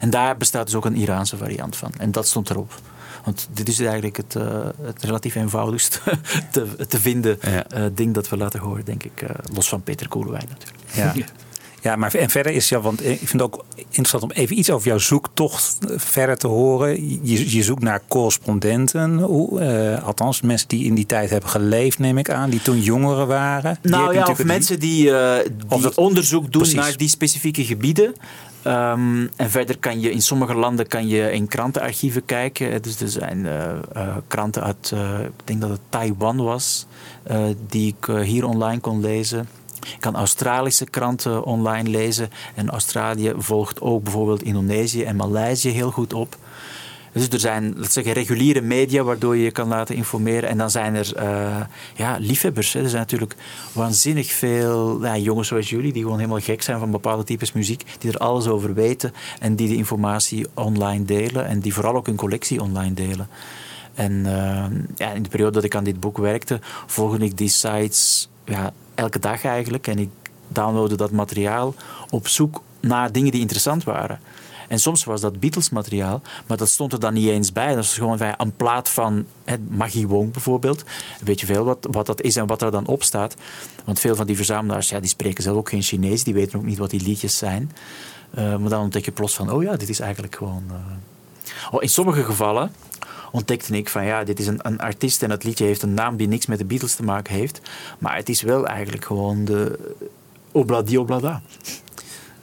[0.00, 1.92] En daar bestaat dus ook een Iraanse variant van.
[1.98, 2.72] En dat stond erop.
[3.26, 4.44] Want dit is eigenlijk het, eh,
[4.82, 6.00] het relatief eenvoudigst
[6.52, 7.66] te, te vinden Ja.
[7.68, 9.22] eh, ding dat we laten horen, denk ik.
[9.22, 10.84] eh, los van Peter Koelewijn natuurlijk.
[11.18, 11.24] Ja.
[11.82, 14.70] Ja, maar en verder is ja, want ik vind het ook interessant om even iets
[14.70, 17.08] over jouw zoektocht verder te horen.
[17.26, 22.18] Je, je zoekt naar correspondenten, hoe, althans mensen die in die tijd hebben geleefd, neem
[22.18, 23.78] ik aan, die toen jongeren waren.
[23.82, 25.12] Nou ja, of mensen die, die
[25.68, 26.74] Of dat- onderzoek doen Precies.
[26.80, 28.14] naar die specifieke gebieden.
[28.66, 32.82] Ehm, en verder kan je in sommige landen kan je in krantenarchieven kijken.
[32.82, 36.86] Dus er zijn eh, eh, kranten uit, eh, ik denk dat het Taiwan was,
[37.66, 39.48] die ik hier online kon lezen.
[39.80, 42.30] Ik kan Australische kranten online lezen.
[42.54, 46.36] En Australië volgt ook bijvoorbeeld Indonesië en Maleisië heel goed op.
[47.16, 50.48] Dus er zijn, zeggen, reguliere media waardoor je je kan laten informeren.
[50.48, 51.60] En dan zijn er eh,
[51.94, 52.74] ja, liefhebbers.
[52.74, 53.36] Er zijn natuurlijk
[53.72, 57.84] waanzinnig veel ja, jongens zoals jullie die gewoon helemaal gek zijn van bepaalde types muziek.
[57.98, 61.46] Die er alles over weten en die de informatie online delen.
[61.46, 63.28] En die vooral ook hun collectie online delen.
[63.94, 64.64] En eh,
[64.96, 68.72] ja, in de periode dat ik aan dit boek werkte, volgde ik die sites ja,
[68.94, 69.86] elke dag eigenlijk.
[69.86, 70.10] En ik
[70.48, 71.74] downloadde dat materiaal
[72.10, 74.20] op zoek naar dingen die interessant waren.
[74.68, 77.74] En soms was dat Beatles-materiaal, maar dat stond er dan niet eens bij.
[77.74, 80.84] Dat is gewoon een plaat van hè, Maggie Wong bijvoorbeeld.
[81.24, 83.34] Weet je veel wat, wat dat is en wat er dan op staat.
[83.84, 86.24] Want veel van die verzamelaars ja, die spreken zelf ook geen Chinees.
[86.24, 87.72] Die weten ook niet wat die liedjes zijn.
[88.30, 90.64] Eh, maar dan ontdek je plots van, oh ja, dit is eigenlijk gewoon...
[90.68, 90.76] eh,
[91.70, 92.72] Oh, in sommige gevallen
[93.32, 96.16] ontdekte ik van ja, dit is een, een artiest en het liedje heeft een naam
[96.16, 97.60] die niks met de Beatles te maken heeft.
[97.98, 99.94] Maar het is wel eigenlijk gewoon de
[100.52, 101.42] Obladi Oblada.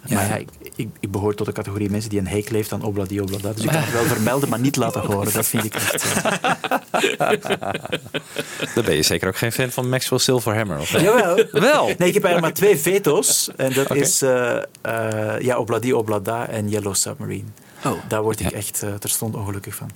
[0.05, 0.15] Ja.
[0.15, 2.81] Maar ja, ik, ik, ik behoor tot de categorie mensen die een hekel heeft aan
[2.83, 3.53] Obladi Oblada.
[3.53, 5.33] Dus ik kan het wel vermelden, maar niet laten horen.
[5.33, 6.03] Dat vind ik echt...
[6.23, 7.29] eh,
[8.75, 10.79] Dan ben je zeker ook geen fan van Maxwell Silverhammer.
[10.79, 11.45] Of Jawel.
[11.51, 11.85] Wel.
[11.85, 13.49] Nee, ik heb eigenlijk maar twee veto's.
[13.55, 17.47] En dat is eh, eh, ja, Obladi Oblada en Yellow Submarine.
[17.85, 17.91] Oh.
[18.07, 19.89] Daar word ik echt eh, terstond ongelukkig van.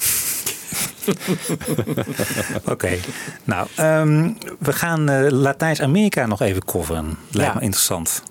[2.73, 2.97] Oké,
[3.43, 7.17] nou, ehm, we gaan eh, Latijns-Amerika nog even coveren.
[7.31, 7.57] Lijkt Ja.
[7.59, 8.23] me interessant.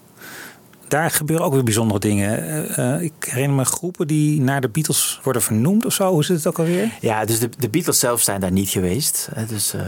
[0.89, 2.43] Daar gebeuren ook weer bijzondere dingen.
[2.77, 6.11] Eh, eh, ik herinner me groepen die naar de Beatles worden vernoemd of zo.
[6.13, 6.91] Hoe zit het ook alweer?
[7.01, 9.29] Ja, dus de, de Beatles zelf zijn daar niet geweest.
[9.35, 9.47] Hè.
[9.47, 9.81] Dus eh,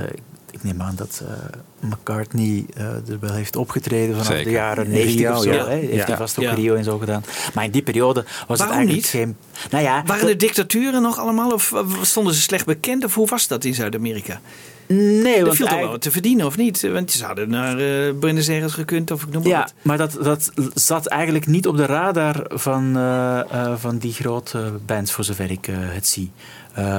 [0.51, 4.45] ik, neem aan dat eh, McCartney er wel heeft opgetreden vanaf Zeker.
[4.45, 5.51] de jaren In 90 Rio, of zo.
[5.53, 5.67] ja.
[5.69, 5.75] Hè.
[5.77, 6.05] Heeft Ja.
[6.05, 6.55] hij vast ook Ja.
[6.55, 7.25] Rio en zo gedaan.
[7.55, 9.07] Maar in die periode was Waarom het eigenlijk niet?
[9.07, 9.37] geen...
[9.71, 11.73] Nou ja, Waren dat- de dictaturen nog allemaal of
[12.03, 13.05] stonden ze slecht bekend?
[13.05, 14.41] Of hoe was dat in Zuid-Amerika?
[14.89, 16.81] Nee, want viel toch wel te verdienen of niet?
[16.93, 19.75] Want je zouden naar eh Buenos Aires gekund of ik noem maar Ja, wat.
[19.83, 24.73] maar dat, dat zat eigenlijk niet op de radar van, eh, eh, van die grote
[24.87, 26.31] bands, voor zover ik het zie.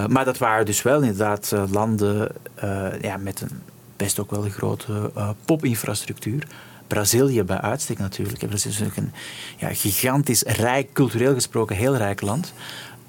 [0.07, 2.31] Maar dat waren dus wel inderdaad landen
[3.01, 3.61] ja, met een
[3.97, 5.11] best ook wel een grote
[5.45, 6.47] popinfrastructuur.
[6.89, 8.39] Brazilië bij uitstek natuurlijk.
[8.39, 9.11] Dat is natuurlijk een
[9.57, 12.53] ja, gigantisch rijk, cultureel gesproken heel rijk land.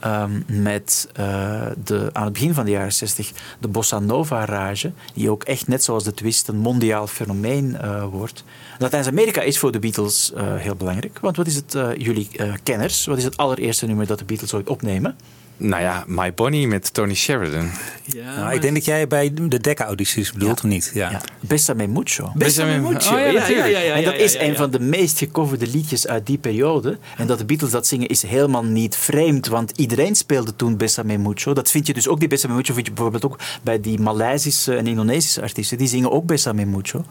[0.01, 5.31] Ehm, met eh, de, aan het begin van de jaren 60 de Bossa Nova-rage, die
[5.31, 8.45] ook echt net zoals de twist een mondiaal fenomeen eh, wordt.
[8.79, 12.29] Latijns-Amerika is voor de Beatles eh, heel belangrijk, want wat is het, jullie
[12.63, 15.17] kenners, wat is het allereerste nummer dat de Beatles ooit opnemen?
[15.63, 17.71] Nou ja, My Bonnie met Tony Sheridan.
[18.05, 20.65] Ja, nou, ik denk dat jij bij de Decca-audities bedoelt, Ja.
[20.65, 20.91] of niet?
[20.95, 21.11] Ja.
[21.11, 21.21] Ja.
[21.41, 22.33] Bessame Mucho.
[22.35, 23.15] Mucho.
[23.15, 23.69] Oh ja, ja, ja, natuurlijk.
[23.69, 26.39] ja, ja, en dat ja, is ja, een van de meest gecoverde liedjes uit die
[26.39, 26.99] periode.
[27.17, 31.19] En dat de Beatles dat zingen is helemaal niet vreemd, want iedereen speelde toen Bessame
[31.19, 31.53] Mucho.
[31.53, 34.77] Dat vind je dus ook, die Bessame Mucho vind je bijvoorbeeld ook bij die Maleisische
[34.77, 35.79] en Indonesische artiesten.
[35.79, 37.05] Die zingen ook Bessame Mucho.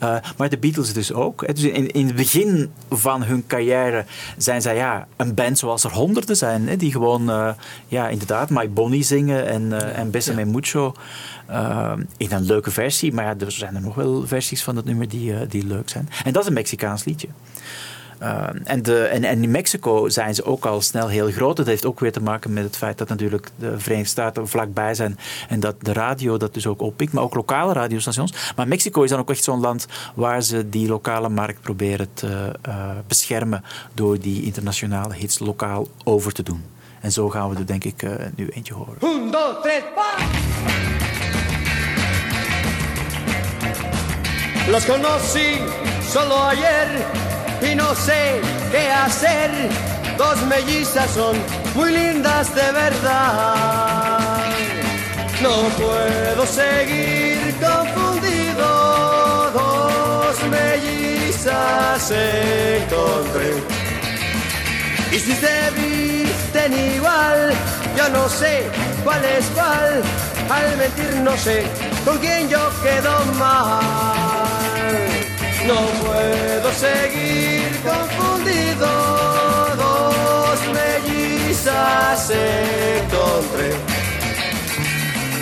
[0.00, 1.54] Eh, maar de Beatles dus ook.
[1.54, 4.04] Dus in, in het begin van hun carrière
[4.36, 6.68] zijn zij ja, een band zoals er honderden zijn.
[6.68, 7.48] Hè, die gewoon, eh,
[7.96, 10.94] ja, inderdaad, My Bonnie zingen en, eh en Bessame Mucho.
[11.46, 13.12] eh, in een leuke versie.
[13.12, 15.88] Maar ja, er zijn er nog wel versies van dat nummer die, eh, die leuk
[15.88, 16.08] zijn.
[16.24, 17.28] En dat is een Mexicaans liedje.
[18.22, 21.56] Uh, en, de, en, en in Mexico zijn ze ook al snel heel groot.
[21.56, 24.94] Dat heeft ook weer te maken met het feit dat natuurlijk de Verenigde Staten vlakbij
[24.94, 25.18] zijn.
[25.48, 27.12] En dat de radio dat dus ook oppikt.
[27.12, 28.52] Maar ook lokale radiostations.
[28.56, 32.52] Maar Mexico is dan ook echt zo'n land waar ze die lokale markt proberen te
[32.68, 33.64] uh, beschermen.
[33.94, 36.62] Door die internationale hits lokaal over te doen.
[37.06, 38.96] En zo gaan we er denk ik uh, nu eentje horen.
[39.00, 40.10] Un, dos, tres, pa!
[44.70, 45.58] Los conocí
[46.12, 46.88] solo ayer
[47.70, 48.40] y no sé
[48.70, 49.50] qué hacer.
[50.16, 51.36] Dos mellizas son
[51.74, 54.44] muy lindas de verdad.
[55.42, 58.68] No puedo seguir confundido,
[59.52, 63.52] dos mellizas encontré.
[65.12, 65.70] Y si se
[66.64, 67.52] igual,
[67.96, 68.68] yo no sé
[69.04, 70.02] cuál es cuál.
[70.48, 71.64] Al mentir no sé
[72.04, 73.80] con quién yo quedo mal.
[75.66, 78.86] No puedo seguir confundido,
[79.76, 83.74] dos mellizas encontré.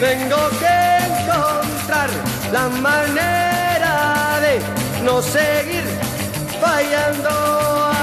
[0.01, 2.11] Tengo que encontrar
[2.53, 4.61] la manera de
[5.05, 5.85] no seguir
[6.61, 7.94] fallando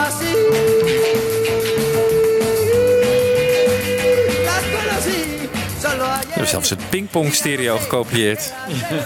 [6.41, 8.53] hebben zelfs het pingpong stereo gekopieerd.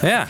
[0.02, 0.28] Ja.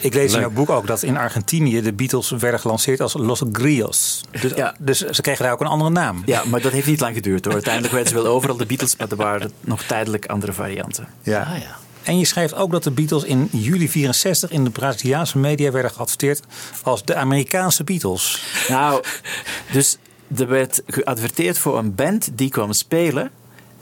[0.00, 0.40] Ik lees in Leuk.
[0.40, 4.24] jouw boek ook dat in Argentinië de Beatles werden gelanceerd als Los Grios.
[4.40, 4.74] Dus, Ja.
[4.78, 6.22] dus ze kregen daar ook een andere naam.
[6.26, 7.54] Ja, maar dat heeft niet lang geduurd hoor.
[7.54, 11.08] Uiteindelijk werden ze wel overal de Beatles, maar er waren nog tijdelijk andere varianten.
[11.22, 11.40] Ja.
[11.42, 11.76] Ah, ja.
[12.02, 15.90] En je schrijft ook dat de Beatles in juli 64 in de Braziliaanse media werden
[15.90, 16.40] geadverteerd
[16.82, 18.42] als de Amerikaanse Beatles.
[18.68, 19.02] Nou,
[19.72, 19.96] dus
[20.36, 23.30] er werd geadverteerd voor een band die kwam spelen.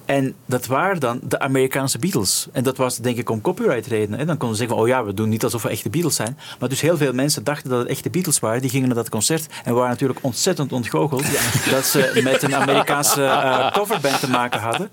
[0.07, 2.47] En dat waren dan de Amerikaanse Beatles.
[2.53, 4.27] En dat was denk ik om copyright redenen.
[4.27, 6.39] Dan konden ze zeggen van, oh ja, we doen niet alsof we echte Beatles zijn.
[6.59, 8.61] Maar dus heel veel mensen dachten dat het echte Beatles waren.
[8.61, 11.25] Die gingen naar dat concert en waren natuurlijk ontzettend ontgoocheld.
[11.71, 14.91] Dat ze met een Amerikaanse eh, coverband te maken hadden.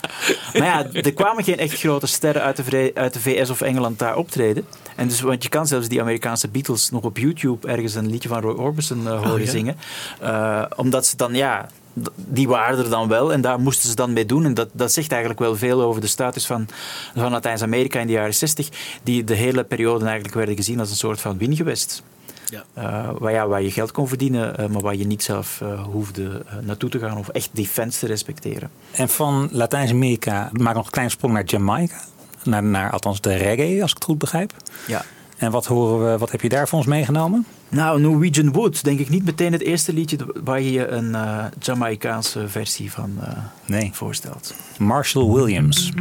[0.53, 3.99] Maar ja, er kwamen geen echt grote sterren uit de, uit de VS of Engeland
[3.99, 4.65] daar optreden.
[4.95, 8.29] En dus, want je kan zelfs die Amerikaanse Beatles nog op YouTube ergens een liedje
[8.29, 9.51] van Roy Orbison eh, horen ja?
[9.51, 9.77] zingen.
[10.19, 11.69] Eh, omdat ze dan, ja,
[12.15, 14.45] die waren er dan wel en daar moesten ze dan mee doen.
[14.45, 16.67] En dat, dat zegt eigenlijk wel veel over de status van,
[17.15, 18.69] van Latijns-Amerika in de jaren 60,
[19.03, 22.03] die de hele periode eigenlijk werden gezien als een soort van wingewest.
[22.49, 22.63] Ja.
[22.73, 25.83] Eh, waar, ja, waar je geld kon verdienen, eh, maar waar je niet zelf eh,
[25.83, 28.69] hoefde naartoe te gaan of echt die fans te respecteren.
[28.91, 32.01] En van Latijns-Amerika maak nog een kleine sprong naar Jamaica.
[32.43, 34.53] Naar, naar althans de reggae, als ik het goed begrijp.
[34.87, 35.05] Ja.
[35.43, 37.45] En wat, horen we, wat heb je daar voor ons meegenomen?
[37.69, 41.45] Nou, Norwegian Wood, denk ik niet meteen het eerste liedje waar je je een eh
[41.59, 43.89] Jamaicaanse versie van eh, Nee.
[43.93, 44.55] voorstelt.
[44.77, 45.91] Marshall Williams.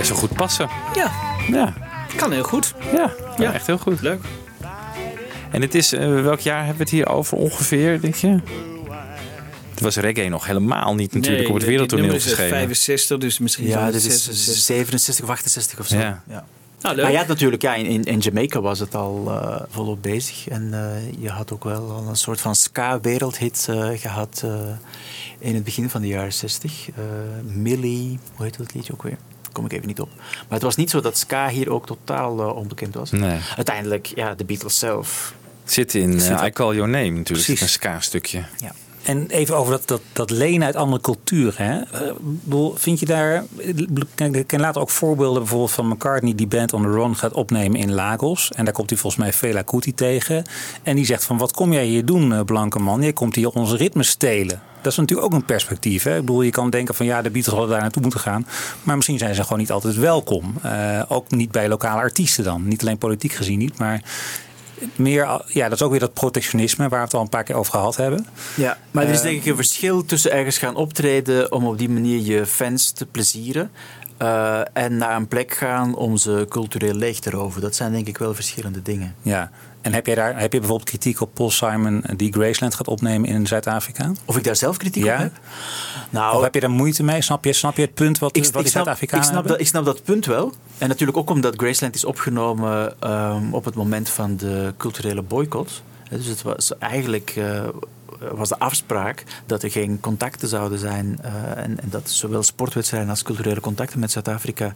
[0.00, 0.68] Best wel goed passen.
[0.94, 1.10] Ja,
[1.48, 1.74] Ja,
[2.16, 2.74] kan heel goed.
[2.92, 3.52] ja, Ja.
[3.52, 4.00] echt heel goed.
[4.00, 4.20] Leuk.
[5.50, 8.38] En het is, eh, welk jaar hebben we het hier over ongeveer, denk je?
[9.70, 12.50] Het was reggae nog helemaal niet natuurlijk op het wereldtoneel verschenen.
[12.50, 14.62] 65, dus misschien Ja, dit is 66.
[14.64, 15.96] 67 of 68 of zo.
[15.96, 16.22] Ja.
[16.28, 16.44] Ja.
[16.80, 17.04] Nou, leuk.
[17.04, 20.48] Maar je had natuurlijk, ja, in, in, Jamaica was het al eh, volop bezig.
[20.48, 24.50] En eh, je had ook wel al een soort van ska-wereldhit eh, gehad eh,
[25.38, 26.88] in het begin van de jaren 60.
[26.88, 27.04] Eh,
[27.42, 29.16] Millie, hoe heet dat liedje ook weer?
[29.52, 30.08] Kom ik even niet op.
[30.16, 33.10] Maar het was niet zo dat ska hier ook totaal eh, onbekend was.
[33.10, 33.38] Nee.
[33.56, 35.34] Uiteindelijk, ja, de Beatles zelf.
[35.64, 37.60] Zit in eh, I Call Your Name natuurlijk, Precies.
[37.60, 38.44] een ska-stukje.
[38.58, 38.72] Ja.
[39.02, 41.66] En even over dat, dat, dat lenen uit andere culturen.
[41.66, 41.80] Hè?
[41.80, 43.44] Eh, bedoel, vind je daar.
[44.14, 47.32] Kijk, Ik ken later ook voorbeelden bijvoorbeeld van McCartney die Band on the Run gaat
[47.32, 48.50] opnemen in Lagos.
[48.52, 50.44] En daar komt hij volgens mij Fela Kuti tegen.
[50.82, 53.02] En die zegt van wat kom jij hier doen, blanke man?
[53.02, 54.62] Je komt hier onze ritme stelen.
[54.82, 56.02] Dat is natuurlijk ook een perspectief.
[56.02, 56.14] Hè?
[56.14, 58.46] Ik bedoel, je kan denken van ja, de Beatles hadden daar naartoe moeten gaan.
[58.82, 60.54] Maar misschien zijn ze gewoon niet altijd welkom.
[60.62, 62.68] Eh, ook niet bij lokale artiesten dan.
[62.68, 64.02] Niet alleen politiek gezien niet, maar
[64.96, 67.54] meer, ja, dat is ook weer dat protectionisme waar we het al een paar keer
[67.54, 68.26] over gehad hebben.
[68.56, 71.78] Ja, maar er is Eh, denk ik een verschil tussen ergens gaan optreden om op
[71.78, 73.70] die manier je fans te plezieren.
[74.18, 77.60] eh, en naar een plek gaan om ze cultureel leeg te roven.
[77.60, 79.14] Dat zijn denk ik wel verschillende dingen.
[79.22, 79.50] Ja.
[79.80, 83.28] En heb, jij daar, heb je bijvoorbeeld kritiek op Paul Simon die Graceland gaat opnemen
[83.28, 84.12] in Zuid-Afrika?
[84.24, 85.14] Of ik daar zelf kritiek Ja.
[85.14, 85.32] op heb?
[86.10, 87.22] Nou, Of heb je daar moeite mee?
[87.22, 89.66] Snap je, snap je het punt wat, ik, wat die Zuid-Afrikanen ik, snap dat, ik
[89.66, 90.52] snap dat punt wel.
[90.78, 95.82] En natuurlijk ook omdat Graceland is opgenomen ehm, op het moment van de culturele boycott.
[96.10, 97.32] Dus het was eigenlijk...
[97.36, 97.68] eh,
[98.32, 103.10] was de afspraak dat er geen contacten zouden zijn eh, en, en dat zowel sportwedstrijden
[103.10, 104.74] als culturele contacten met Zuid-Afrika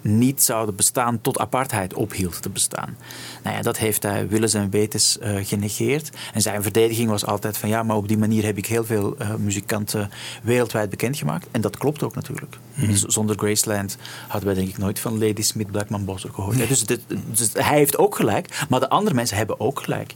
[0.00, 2.96] niet zouden bestaan tot apartheid ophield te bestaan.
[3.42, 6.10] Nou ja, dat heeft hij willens en wetens eh, genegeerd.
[6.34, 9.16] En zijn verdediging was altijd van ja, maar op die manier heb ik heel veel
[9.18, 10.10] eh, muzikanten
[10.42, 11.46] wereldwijd bekendgemaakt.
[11.50, 12.56] En dat klopt ook natuurlijk.
[12.74, 13.96] Dus zonder Graceland
[14.28, 16.68] hadden wij denk ik nooit van Lady Smith Blackman Bosser gehoord.
[16.68, 20.14] Dus, dit- dus hij heeft ook gelijk, maar de andere mensen hebben ook gelijk.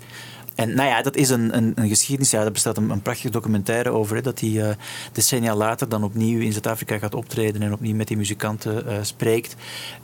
[0.60, 2.30] En nou ja, dat is een, een, een geschiedenis.
[2.30, 4.16] Ja, daar bestaat een, een prachtige documentaire over.
[4.16, 4.76] Hè, dat hij eh,
[5.12, 9.56] decennia later dan opnieuw in Zuid-Afrika gaat optreden en opnieuw met die muzikanten eh, spreekt.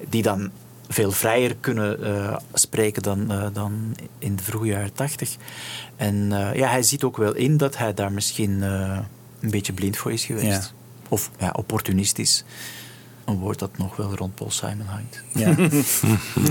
[0.09, 0.51] Die dan
[0.89, 5.37] veel vrijer kunnen eh, spreken dan, eh, dan in de vroege jaren tachtig.
[5.97, 8.99] En eh, ja, hij ziet ook wel in dat hij daar misschien eh,
[9.41, 10.47] een beetje blind voor is geweest.
[10.47, 10.63] Ja.
[11.09, 12.45] Of ja, opportunistisch.
[13.25, 15.23] Een woord dat nog wel rond Paul Simon hangt.
[15.35, 15.55] Ja.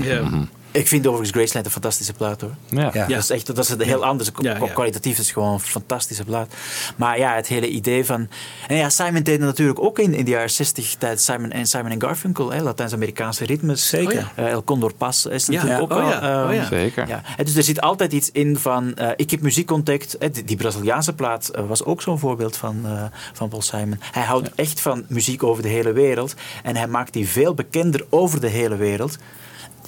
[0.02, 0.46] Ja.
[0.76, 2.54] Ik vind overigens Graceland een fantastische plaat hoor.
[2.68, 2.90] Ja.
[2.92, 3.06] Ja.
[3.06, 4.30] Dat is echt dat is een heel anders.
[4.38, 4.66] Ja, ja.
[4.66, 6.54] Kwalitatief is het gewoon een fantastische plaat.
[6.96, 8.28] Maar ja, het hele idee van.
[8.68, 11.66] En ja, Simon deed het natuurlijk ook in, in de jaren 60 tijdens Simon en
[11.66, 12.52] Simon en Garfunkel.
[12.62, 13.88] Latijns-Amerikaanse ritmes.
[13.88, 14.06] Zeker.
[14.06, 14.44] Oh ja.
[14.44, 15.52] Eh, El Condor Pas is Ja.
[15.64, 15.96] natuurlijk Ja.
[15.96, 16.64] ook Oh eh, Oh ja.
[16.66, 17.08] Zeker.
[17.08, 17.22] ja.
[17.36, 18.94] En Dus er zit altijd iets in van.
[18.94, 20.16] eh, ik heb muziek ontdekt.
[20.32, 23.02] die, die Braziliaanse plaat eh, was ook zo'n voorbeeld van, eh,
[23.32, 24.00] van Paul Simon.
[24.12, 26.34] Hij houdt echt van muziek over de hele wereld.
[26.62, 29.16] En hij maakt die veel bekender over de hele wereld.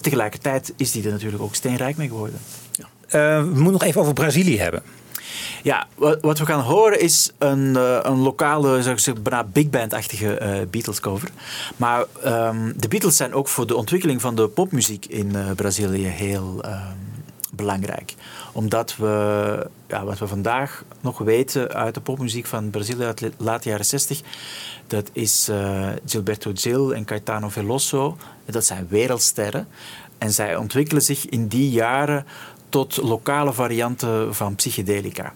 [0.01, 2.40] Tegelijkertijd is hij er natuurlijk ook steenrijk mee geworden.
[3.09, 4.82] Eh, we moeten nog even over Brazilië hebben.
[5.62, 5.86] Ja,
[6.20, 10.38] wat, we gaan horen is een, eh, een lokale, zou ik zeggen, bijna big band-achtige
[10.38, 11.28] eh, Beatles cover.
[11.76, 16.07] Maar ehm, de Beatles zijn ook voor de ontwikkeling van de popmuziek in eh, Brazilië
[16.07, 16.96] heel ehm,
[17.53, 18.14] belangrijk.
[18.59, 23.32] Omdat we, ja, wat we vandaag nog weten uit de popmuziek van Brazilië uit de
[23.36, 24.20] late jaren 60,
[24.86, 28.16] dat is eh, Gilberto Gil en Caetano Veloso.
[28.44, 29.68] Dat zijn wereldsterren.
[30.18, 32.26] En zij ontwikkelen zich in die jaren
[32.68, 35.32] tot lokale varianten van psychedelica.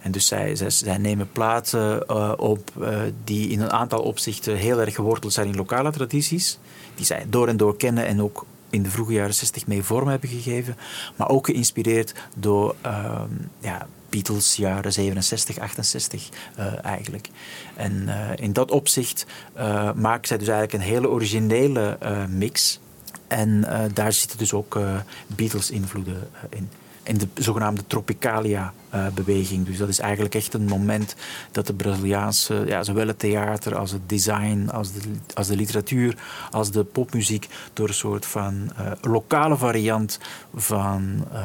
[0.00, 0.56] En dus zij,
[0.98, 5.56] nemen platen eh, op eh, die in een aantal opzichten heel erg geworteld zijn in
[5.56, 6.58] lokale tradities.
[6.94, 10.08] Die zij door en door kennen en ook in de vroege jaren 60 mee vorm
[10.08, 10.76] hebben gegeven.
[11.16, 17.28] Maar ook geïnspireerd door ehm, ja, Beatles jaren 67, 68 eh, eigenlijk.
[17.76, 21.98] En eh, in dat opzicht eh maken zij dus eigenlijk een hele originele
[22.28, 22.80] mix.
[23.28, 24.78] En daar zitten dus ook
[25.26, 26.68] Beatles-invloeden in.
[27.02, 29.66] In de zogenaamde Tropicalia-beweging.
[29.66, 31.14] dus dat is eigenlijk echt een moment
[31.52, 35.00] dat de Braziliaanse, ja, zowel het theater als het design, als de,
[35.34, 36.16] als de literatuur,
[36.50, 40.18] als de popmuziek, door een soort van eh, lokale variant
[40.54, 41.40] van eh,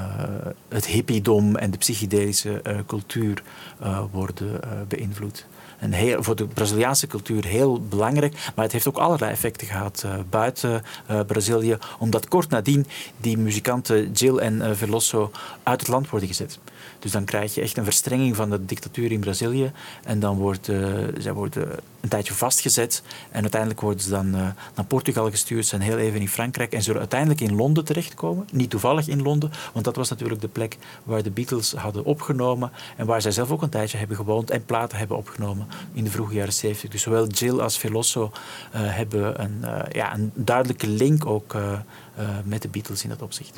[0.67, 3.43] het hippiedom en de psychedelische eh, cultuur
[3.79, 5.45] eh, worden eh, beïnvloed.
[5.79, 8.33] Heel, voor de Braziliaanse cultuur heel belangrijk.
[8.55, 11.77] Maar het heeft ook allerlei effecten gehad eh, buiten eh, Brazilië.
[11.99, 15.31] Omdat kort nadien die muzikanten Jill en eh, Veloso
[15.63, 16.59] uit het land worden gezet.
[17.05, 19.71] Dus dan krijg je echt een verstrenging van de dictatuur in Brazilië.
[20.03, 21.67] En dan worden zij worden
[22.01, 23.03] een tijdje vastgezet.
[23.31, 24.41] En uiteindelijk worden ze dan eh,
[24.75, 25.65] naar Portugal gestuurd.
[25.65, 26.73] Zijn heel even in Frankrijk.
[26.73, 28.47] En zullen uiteindelijk in Londen terechtkomen.
[28.51, 29.51] Niet toevallig in Londen.
[29.73, 32.71] Want dat was natuurlijk de plek waar de Beatles hadden opgenomen.
[32.97, 34.49] En waar zij zelf ook een tijdje hebben gewoond.
[34.49, 36.89] En platen hebben opgenomen in de vroege jaren 70.
[36.89, 38.31] Dus zowel Jill als Veloso
[38.71, 41.55] eh, hebben een, ja, een duidelijke link ook
[42.43, 43.57] met de Beatles in dat opzicht.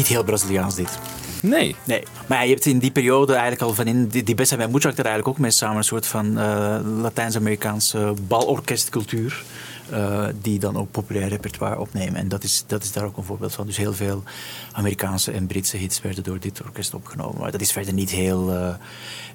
[0.00, 0.98] Niet heel Braziliaans dit.
[1.42, 1.76] Nee.
[1.84, 4.66] Nee, maar ja, je hebt in die periode eigenlijk al van in die, die bij
[4.70, 9.44] Moetjak er eigenlijk ook mee samen een soort van eh, Latijns-Amerikaanse balorkestcultuur.
[9.90, 12.14] eh, die dan ook populair repertoire opnemen.
[12.14, 13.66] En dat is, dat is daar ook een voorbeeld van.
[13.66, 14.22] Dus heel veel
[14.72, 17.40] Amerikaanse en Britse hits werden door dit orkest opgenomen.
[17.40, 18.74] Maar dat is verder niet heel eh,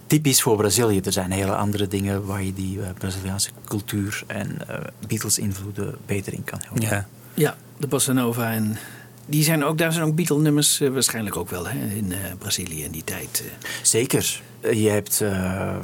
[0.07, 0.99] typisch voor Brazilië.
[0.99, 6.43] Er zijn hele andere dingen waar je die Braziliaanse cultuur en eh, Beatles-invloeden beter in
[6.43, 6.83] kan horen.
[6.83, 7.07] Ja.
[7.33, 8.51] Ja, de Bossa Nova.
[8.51, 8.77] En
[9.25, 12.83] die zijn ook, daar zijn ook Beatle-nummers eh, waarschijnlijk ook wel hè, in eh, Brazilië
[12.83, 13.43] in die tijd.
[13.45, 13.69] eh.
[13.81, 14.41] Zeker.
[14.73, 15.75] Je hebt eh,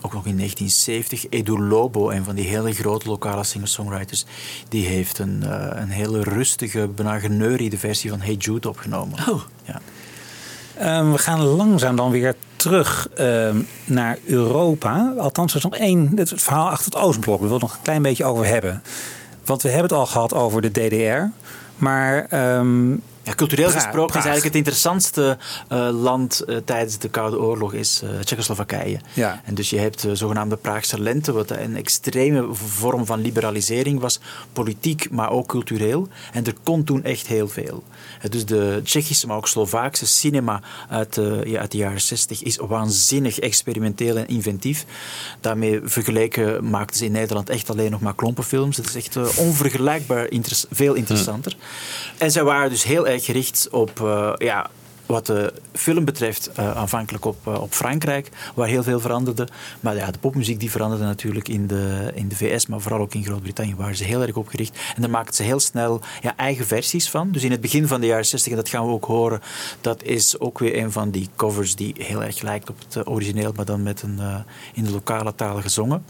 [0.00, 4.24] ook nog in 1970 Edu Lobo, een van die hele grote lokale singer-songwriters,
[4.68, 9.28] die heeft een, eh, een hele rustige, bijna geneuriede versie van Hey Jude opgenomen.
[9.28, 9.40] Oh.
[9.64, 9.80] Ja.
[10.78, 15.14] Ehm, we gaan langzaam dan weer terug ehm, naar Europa.
[15.18, 17.40] Althans, er is nog één het verhaal achter het Oostblok.
[17.40, 18.82] We willen het nog een klein beetje over hebben.
[19.44, 21.22] Want we hebben het al gehad over de DDR.
[21.80, 22.90] Maar ehm,
[23.22, 24.24] Ja, cultureel Praag, gesproken Praag.
[24.24, 29.00] is eigenlijk het interessantste eh, land eh, tijdens de Koude Oorlog is eh, Tsjechoslowakije.
[29.12, 29.40] Ja.
[29.44, 34.20] En dus je hebt de zogenaamde Praagse lente, wat een extreme vorm van liberalisering was,
[34.52, 36.08] politiek, maar ook cultureel.
[36.32, 37.82] En er kon toen echt heel veel.
[38.20, 42.42] Eh, Dus de Tsjechische, maar ook Slovaakse cinema uit de, ja, uit de jaren 60
[42.42, 44.84] is waanzinnig experimenteel en inventief.
[45.40, 48.76] Daarmee vergeleken maakten ze in Nederland echt alleen nog maar klompenfilms.
[48.76, 50.26] Het is echt eh, onvergelijkbaar
[50.70, 51.56] veel interessanter.
[52.18, 54.70] En zij waren dus heel erg gericht op eh, ja,
[55.10, 59.48] wat de film betreft, eh, aanvankelijk op, eh, op Frankrijk, waar heel veel veranderde.
[59.80, 63.14] Maar ja, de popmuziek die veranderde natuurlijk in de, in de VS, maar vooral ook
[63.14, 64.78] in Groot-Brittannië waren ze heel erg op gericht.
[64.94, 67.32] En daar maakten ze heel snel ja, eigen versies van.
[67.32, 69.40] Dus in het begin van de jaren 60, en dat gaan we ook horen,
[69.80, 73.12] dat is ook weer een van die covers die heel erg lijkt op het eh,
[73.12, 74.20] origineel, maar dan met een,
[74.74, 76.04] in de lokale taal gezongen.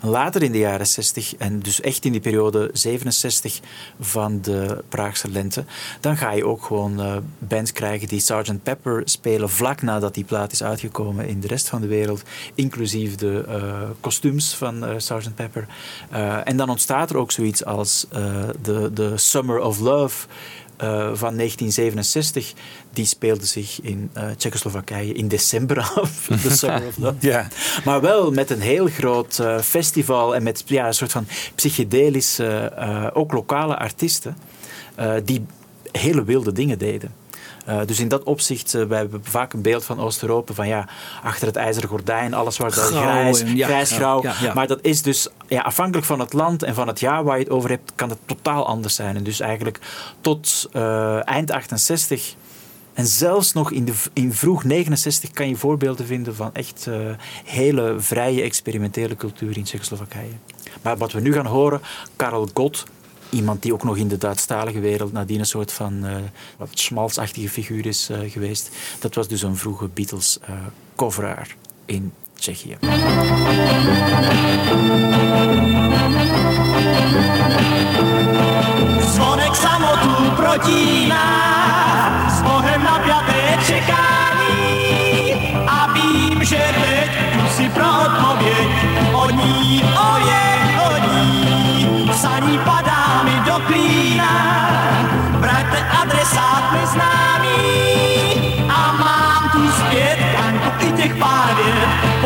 [0.00, 3.60] Later in de jaren 60, en dus echt in die periode 67
[4.00, 5.64] van de Praagse lente,
[6.00, 8.20] dan ga je ook gewoon bands krijgen die.
[8.62, 12.22] Pepper spelen vlak nadat die plaat is uitgekomen in de rest van de wereld,
[12.54, 15.34] inclusief de eh, kostuums van eh Sgt.
[15.34, 15.66] Pepper.
[16.10, 18.06] Eh, en dan ontstaat er ook zoiets als
[18.62, 20.26] de, de Summer of Love.
[21.12, 22.52] van 1967,
[22.92, 26.26] die speelde zich in eh Tsjechoslowakije in december af.
[26.26, 27.16] De Summer of Love.
[27.32, 27.48] ja,
[27.84, 32.72] Maar wel met een heel groot festival en met ja, een soort van psychedelische,
[33.14, 34.36] ook lokale artiesten,
[35.24, 35.46] die
[35.92, 37.21] hele wilde dingen deden.
[37.64, 40.88] Eh, dus in dat opzicht, eh, wij hebben vaak een beeld van Oost-Europa van ja,
[41.22, 44.22] achter het ijzeren gordijn, alles wel Grauw grijs, ja, grijs-grauw.
[44.22, 44.54] ja, ja, ja.
[44.54, 47.44] Maar dat is dus ja, afhankelijk van het land en van het jaar waar je
[47.44, 49.16] het over hebt, kan het totaal anders zijn.
[49.16, 49.78] En dus eigenlijk
[50.20, 52.34] tot eh, eind 68
[52.94, 56.86] en zelfs nog in, de, in vroeg 69 kan je voorbeelden vinden van echt
[57.44, 60.32] hele vrije experimentele cultuur in Tsjechoslowakije.
[60.82, 61.80] Maar wat we nu gaan horen,
[62.16, 62.84] Karel Gott,
[63.32, 66.16] iemand die ook nog in de Duitsstalige wereld nadien een soort van eh,
[66.56, 70.50] wat schmalzachtige figuur is eh, geweest, dat was dus een vroege Beatles eh
[71.84, 72.76] in Tsjechië.
[79.14, 80.12] Zvonek samotu
[87.54, 88.51] s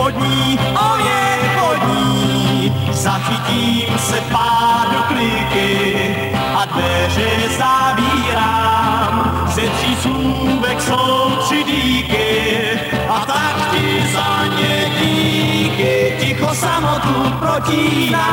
[0.06, 1.24] pod ní, o je,
[1.58, 2.72] pod ní.
[2.92, 9.46] Zachytím se pádu kliky a dveře zavírám.
[9.54, 12.60] Ze tří slůvek jsou tři díky
[13.08, 16.16] a tak ti za ně díky.
[16.20, 18.28] Ticho samotu protíná,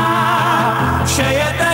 [1.05, 1.72] vše je tedy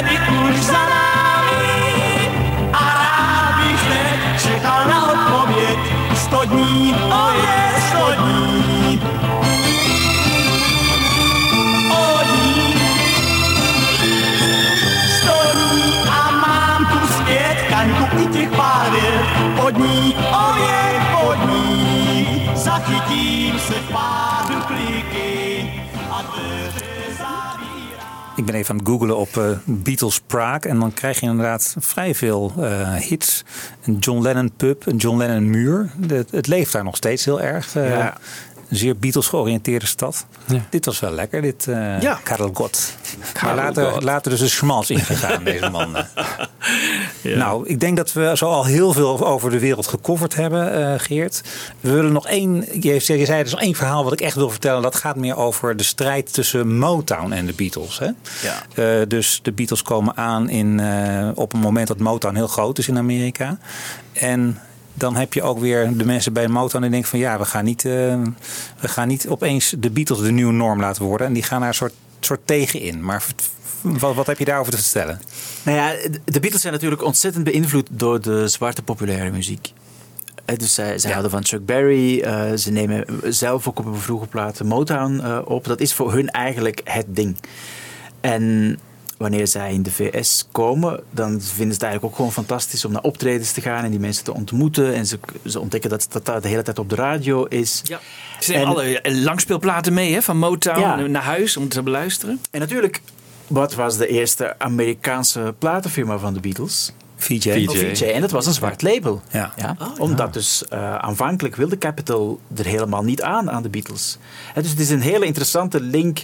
[28.36, 30.72] ik ben even aan het googlen op eh, Beatles Prague.
[30.72, 33.44] En dan krijg je inderdaad vrij veel eh, hits.
[33.86, 35.90] Een John Lennon pub, een John Lennon muur.
[35.98, 37.76] De- het leeft daar nog steeds heel erg.
[37.76, 38.18] eh, Ja.
[38.70, 40.26] Een zeer Beatles georiënteerde stad.
[40.70, 42.20] Dit was wel lekker, dit eh Ja.
[42.24, 42.96] Karel Gott.
[43.44, 45.98] Maar later, later dus de schmals ingegaan, deze man.
[47.24, 51.00] Nou, ik denk dat we zo al heel veel over de wereld gecoverd hebben, eh,
[51.00, 51.42] Geert.
[51.80, 54.50] We willen nog één, je, zei er is nog één verhaal wat ik echt wil
[54.50, 54.82] vertellen.
[54.82, 58.00] Dat gaat meer over de strijd tussen Motown en de Beatles.
[58.00, 58.06] Hè?
[58.42, 58.64] Ja.
[58.74, 62.78] Eh, dus de Beatles komen aan in, eh, op een moment dat Motown heel groot
[62.78, 63.58] is in Amerika.
[64.14, 64.60] En
[65.00, 67.66] dan heb je ook weer de mensen bij Motown die denken van ja, we gaan
[67.66, 67.92] niet, eh,
[68.80, 71.28] we gaan niet opeens de Beatles de nieuwe norm laten worden.
[71.28, 73.04] En die gaan daar een soort, soort tegen in.
[73.04, 73.26] Maar
[73.82, 75.22] wat, wat heb je daarover te vertellen?
[75.64, 79.74] Nou ja, de Beatles zijn natuurlijk ontzettend beïnvloed door de zwarte populaire muziek.
[80.46, 82.20] Eh, Dus zij, zij houden van Chuck Berry.
[82.22, 85.66] eh, ze nemen zelf ook op een vroege plaat Motown op.
[85.66, 87.36] Dat is voor hun eigenlijk het ding.
[88.22, 88.78] En
[89.20, 92.92] wanneer zij in de VS komen, dan vinden ze het eigenlijk ook gewoon fantastisch om
[92.92, 94.94] naar optredens te gaan en die mensen te ontmoeten.
[94.94, 97.82] En ze, ze ontdekken dat dat daar de hele tijd op de radio is.
[97.84, 98.00] Ja.
[98.40, 100.96] Ze nemen En- alle eh, langspeelplaten mee hè, van Motown Ja.
[100.96, 102.40] naar huis om te beluisteren.
[102.52, 103.02] En natuurlijk,
[103.48, 106.94] wat was de eerste Amerikaanse platenfirma van de Beatles?
[107.18, 107.66] VJ.
[107.68, 108.04] Oh, VJ.
[108.04, 109.22] En dat was een zwart label.
[109.32, 109.54] Ja.
[109.58, 114.18] Ja, omdat dus eh, aanvankelijk wilde Capitol er helemaal niet aan aan de Beatles.
[114.54, 116.20] Hè, dus het is een hele interessante link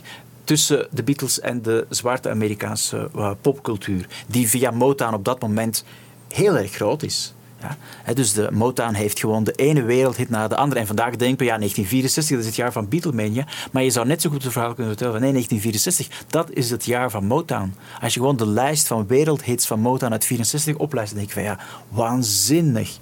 [0.46, 5.84] tussen de Beatles en de zwarte Amerikaanse eh, popcultuur, die via Motown op dat moment
[6.28, 7.34] heel erg groot is.
[7.62, 8.14] Ja.
[8.14, 10.80] Dus de Motown heeft gewoon de ene wereldhit na de andere.
[10.80, 13.46] En vandaag denken we, ja, 1964, dat is het jaar van Beatlemania.
[13.72, 16.70] Maar je zou net zo goed het verhaal kunnen vertellen van nee, 1964, dat is
[16.70, 17.74] het jaar van Motown.
[18.02, 21.40] Als je gewoon de lijst van wereldhits van Motown uit 64 oplijst, dan denk je
[21.40, 21.60] van ja,
[21.90, 22.98] waanzinnig.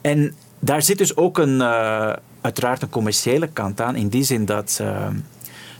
[0.00, 3.96] En daar zit dus ook een, eh, uiteraard een commerciële kant aan.
[3.96, 5.06] In die zin dat eh,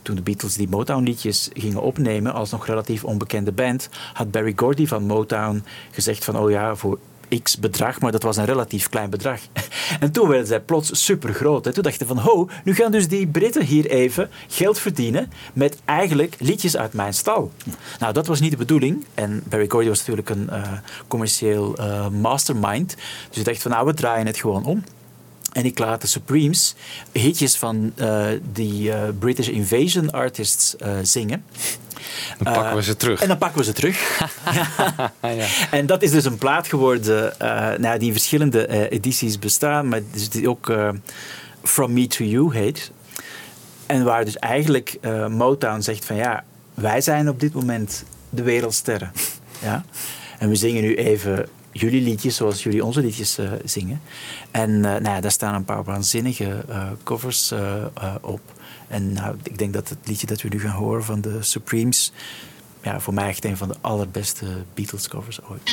[0.05, 4.87] toen de Beatles die Motown-liedjes gingen opnemen als nog relatief onbekende band, had Barry Gordy
[4.87, 6.99] van Motown gezegd van oh ja, voor
[7.43, 9.41] x bedrag, maar dat was een relatief klein bedrag.
[10.01, 11.73] En toen werden zij plots super groot.
[11.73, 16.37] Toen dachten van, ho, nu gaan dus die Britten hier even geld verdienen met eigenlijk
[16.39, 17.53] liedjes uit mijn stal.
[17.99, 19.05] Nou, dat was niet de bedoeling.
[19.15, 20.73] En Barry Gordy was natuurlijk een eh,
[21.09, 22.97] commercieel eh, mastermind.
[23.27, 24.85] Dus hij dacht van, nou, we draaien het gewoon om.
[25.55, 26.75] En ik laat de Supremes
[27.13, 31.45] hitjes van eh, die eh, British Invasion artists eh, zingen.
[32.39, 33.23] Dan pakken we ze terug.
[33.23, 34.29] En dan pakken we ze terug.
[35.23, 35.47] ja.
[35.71, 37.33] En dat is dus een plaat geworden
[37.81, 40.75] nou, die in verschillende edities bestaan, maar dus die ook
[41.63, 42.91] From Me to You heet.
[43.87, 44.99] En waar dus eigenlijk
[45.29, 46.45] Motown zegt van ja,
[46.75, 49.13] wij zijn op dit moment de wereldsterren.
[49.63, 49.85] Ja?
[50.39, 54.01] En we zingen nu even jullie liedjes zoals jullie onze liedjes zingen.
[54.55, 57.85] En eh, nou ja, daar staan een paar waanzinnige eh, covers eh,
[58.21, 58.41] op.
[58.89, 62.13] En nou, ik denk dat het liedje dat we nu gaan horen van de Supremes,
[62.83, 65.73] ja, voor mij echt een van de allerbeste Beatles covers ooit.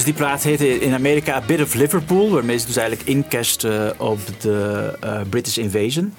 [0.00, 3.64] Dus die plaat heette in Amerika A Bit of Liverpool, waarmee ze dus eigenlijk incasht
[3.64, 6.14] eh, op de eh, British Invasion.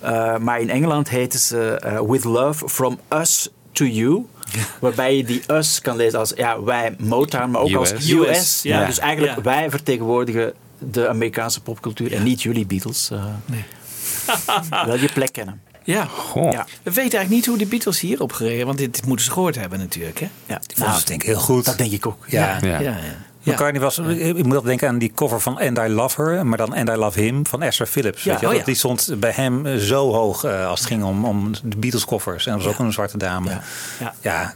[0.00, 1.78] Eh, maar in Engeland heette ze
[2.08, 4.26] With Love From Us To You.
[4.80, 8.10] Waarbij je die us kan lezen als ja, wij Motown, maar ook als US.
[8.10, 8.62] US.
[8.62, 8.86] Ja, Ja.
[8.86, 9.42] Dus eigenlijk Ja.
[9.42, 13.10] wij vertegenwoordigen de Amerikaanse popcultuur en niet jullie Beatles.
[13.10, 14.84] eh.
[14.86, 15.60] Wel je plek kennen.
[15.84, 16.04] Ja.
[16.04, 16.52] Goh.
[16.52, 16.66] Ja.
[16.82, 19.54] We weten eigenlijk niet hoe de Beatles hierop gereden, want dit, dit moeten ze gehoord
[19.54, 20.20] hebben natuurlijk.
[20.20, 20.28] Hè?
[20.46, 20.60] Ja.
[20.76, 21.64] Nou, dat denk ik heel goed.
[21.64, 22.24] dat denk ik ook.
[22.28, 22.58] ja.
[22.62, 22.68] Ja.
[22.68, 23.52] ja, ja.
[23.52, 26.58] McCartney was, ik moet altijd denken aan die cover van And I Love Her, maar
[26.58, 28.22] dan And I Love Him van Esther Phillips.
[28.22, 28.54] Ja, weet je wel?
[28.54, 28.64] oh ja.
[28.66, 32.04] Die stond bij hem eh, zo hoog eh, als het ging om, om de Beatles
[32.04, 32.46] covers.
[32.46, 33.48] En dat was ook een zwarte dame.
[33.50, 33.62] Ja.
[34.00, 34.54] Ja, Ja.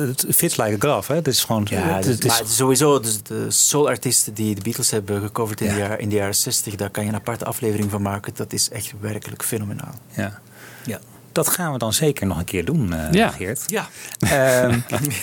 [0.00, 1.12] het, fits like a glove.
[1.12, 1.18] Hè?
[1.18, 1.66] Het is gewoon.
[1.70, 5.66] Ja, het, het is, maar sowieso, dus de soulartiesten die de Beatles hebben gecoverd in,
[5.66, 5.72] Ja.
[5.72, 8.32] de, jaren, in de jaren 60, daar kan je een aparte aflevering van maken.
[8.36, 9.94] Dat is echt werkelijk fenomenaal.
[10.12, 10.40] ja.
[10.84, 10.98] Ja.
[11.32, 13.28] Dat gaan we dan zeker nog een keer doen, eh, Ja.
[13.28, 13.62] Geert.
[13.66, 13.88] Ja.
[14.18, 14.78] Ehm,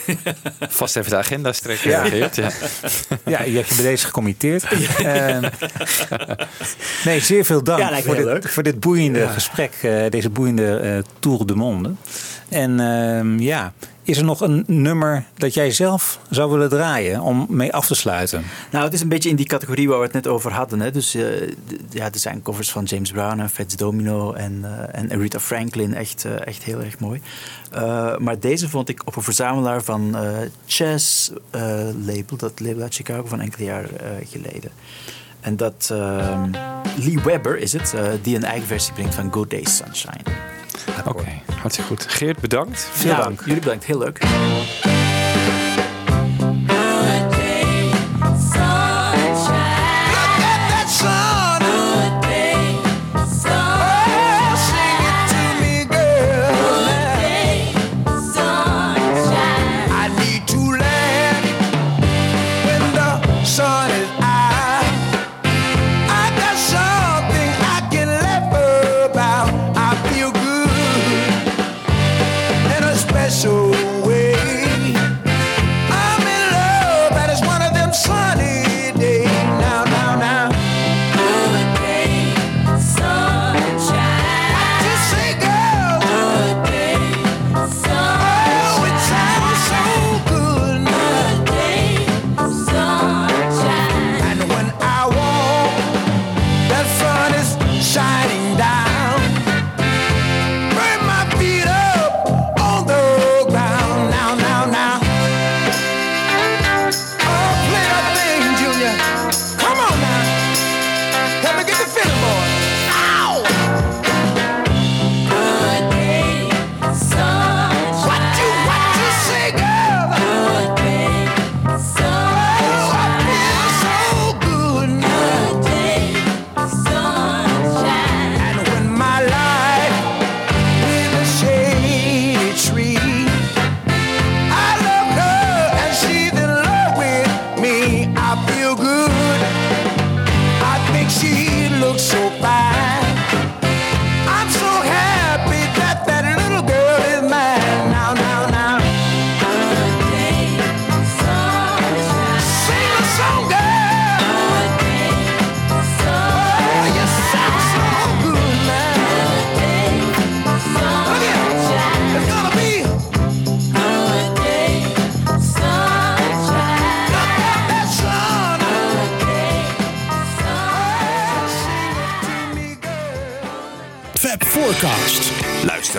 [0.80, 2.06] Vast even de agenda strekken, Ja.
[2.06, 2.36] Geert.
[2.36, 2.50] Ja.
[3.26, 4.64] ja, je hebt je bij deze gecommitteerd.
[5.04, 5.50] Ehm,
[7.06, 8.50] nee, zeer veel dank Ja, voor, dit, leuk.
[8.50, 9.74] voor dit boeiende gesprek.
[9.82, 11.92] eh, deze boeiende eh, Tour de Monde.
[12.50, 13.74] En ehm, ja,
[14.08, 17.96] is er nog een nummer dat jij zelf zou willen draaien om mee af te
[17.96, 18.44] sluiten?
[18.72, 20.80] Nou, het is een beetje in die categorie waar we het net over hadden.
[20.80, 20.92] Hè.
[20.92, 21.48] Dus eh,
[21.90, 25.94] ja, er zijn covers van James Brown en Fats Domino en, eh, en Aretha Franklin.
[25.94, 27.22] Echt, eh, echt heel erg mooi.
[28.18, 30.16] Maar deze vond ik op een verzamelaar van
[30.66, 31.32] Chess
[32.06, 32.38] label.
[32.38, 34.72] Dat label uit Chicago van enkele eh, geleden.
[35.48, 36.52] En dat ehm,
[36.96, 40.24] Lee Webber is het, eh, die een eigen versie brengt van Good Day Sunshine.
[41.06, 42.06] Oké, hartstikke goed.
[42.10, 42.80] Geert, bedankt.
[42.92, 43.42] Veel dank.
[43.46, 44.20] Jullie bedankt, heel leuk.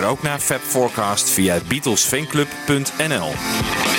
[0.09, 3.98] Ook naar Fab Forecast via beatlesfanclub.nl.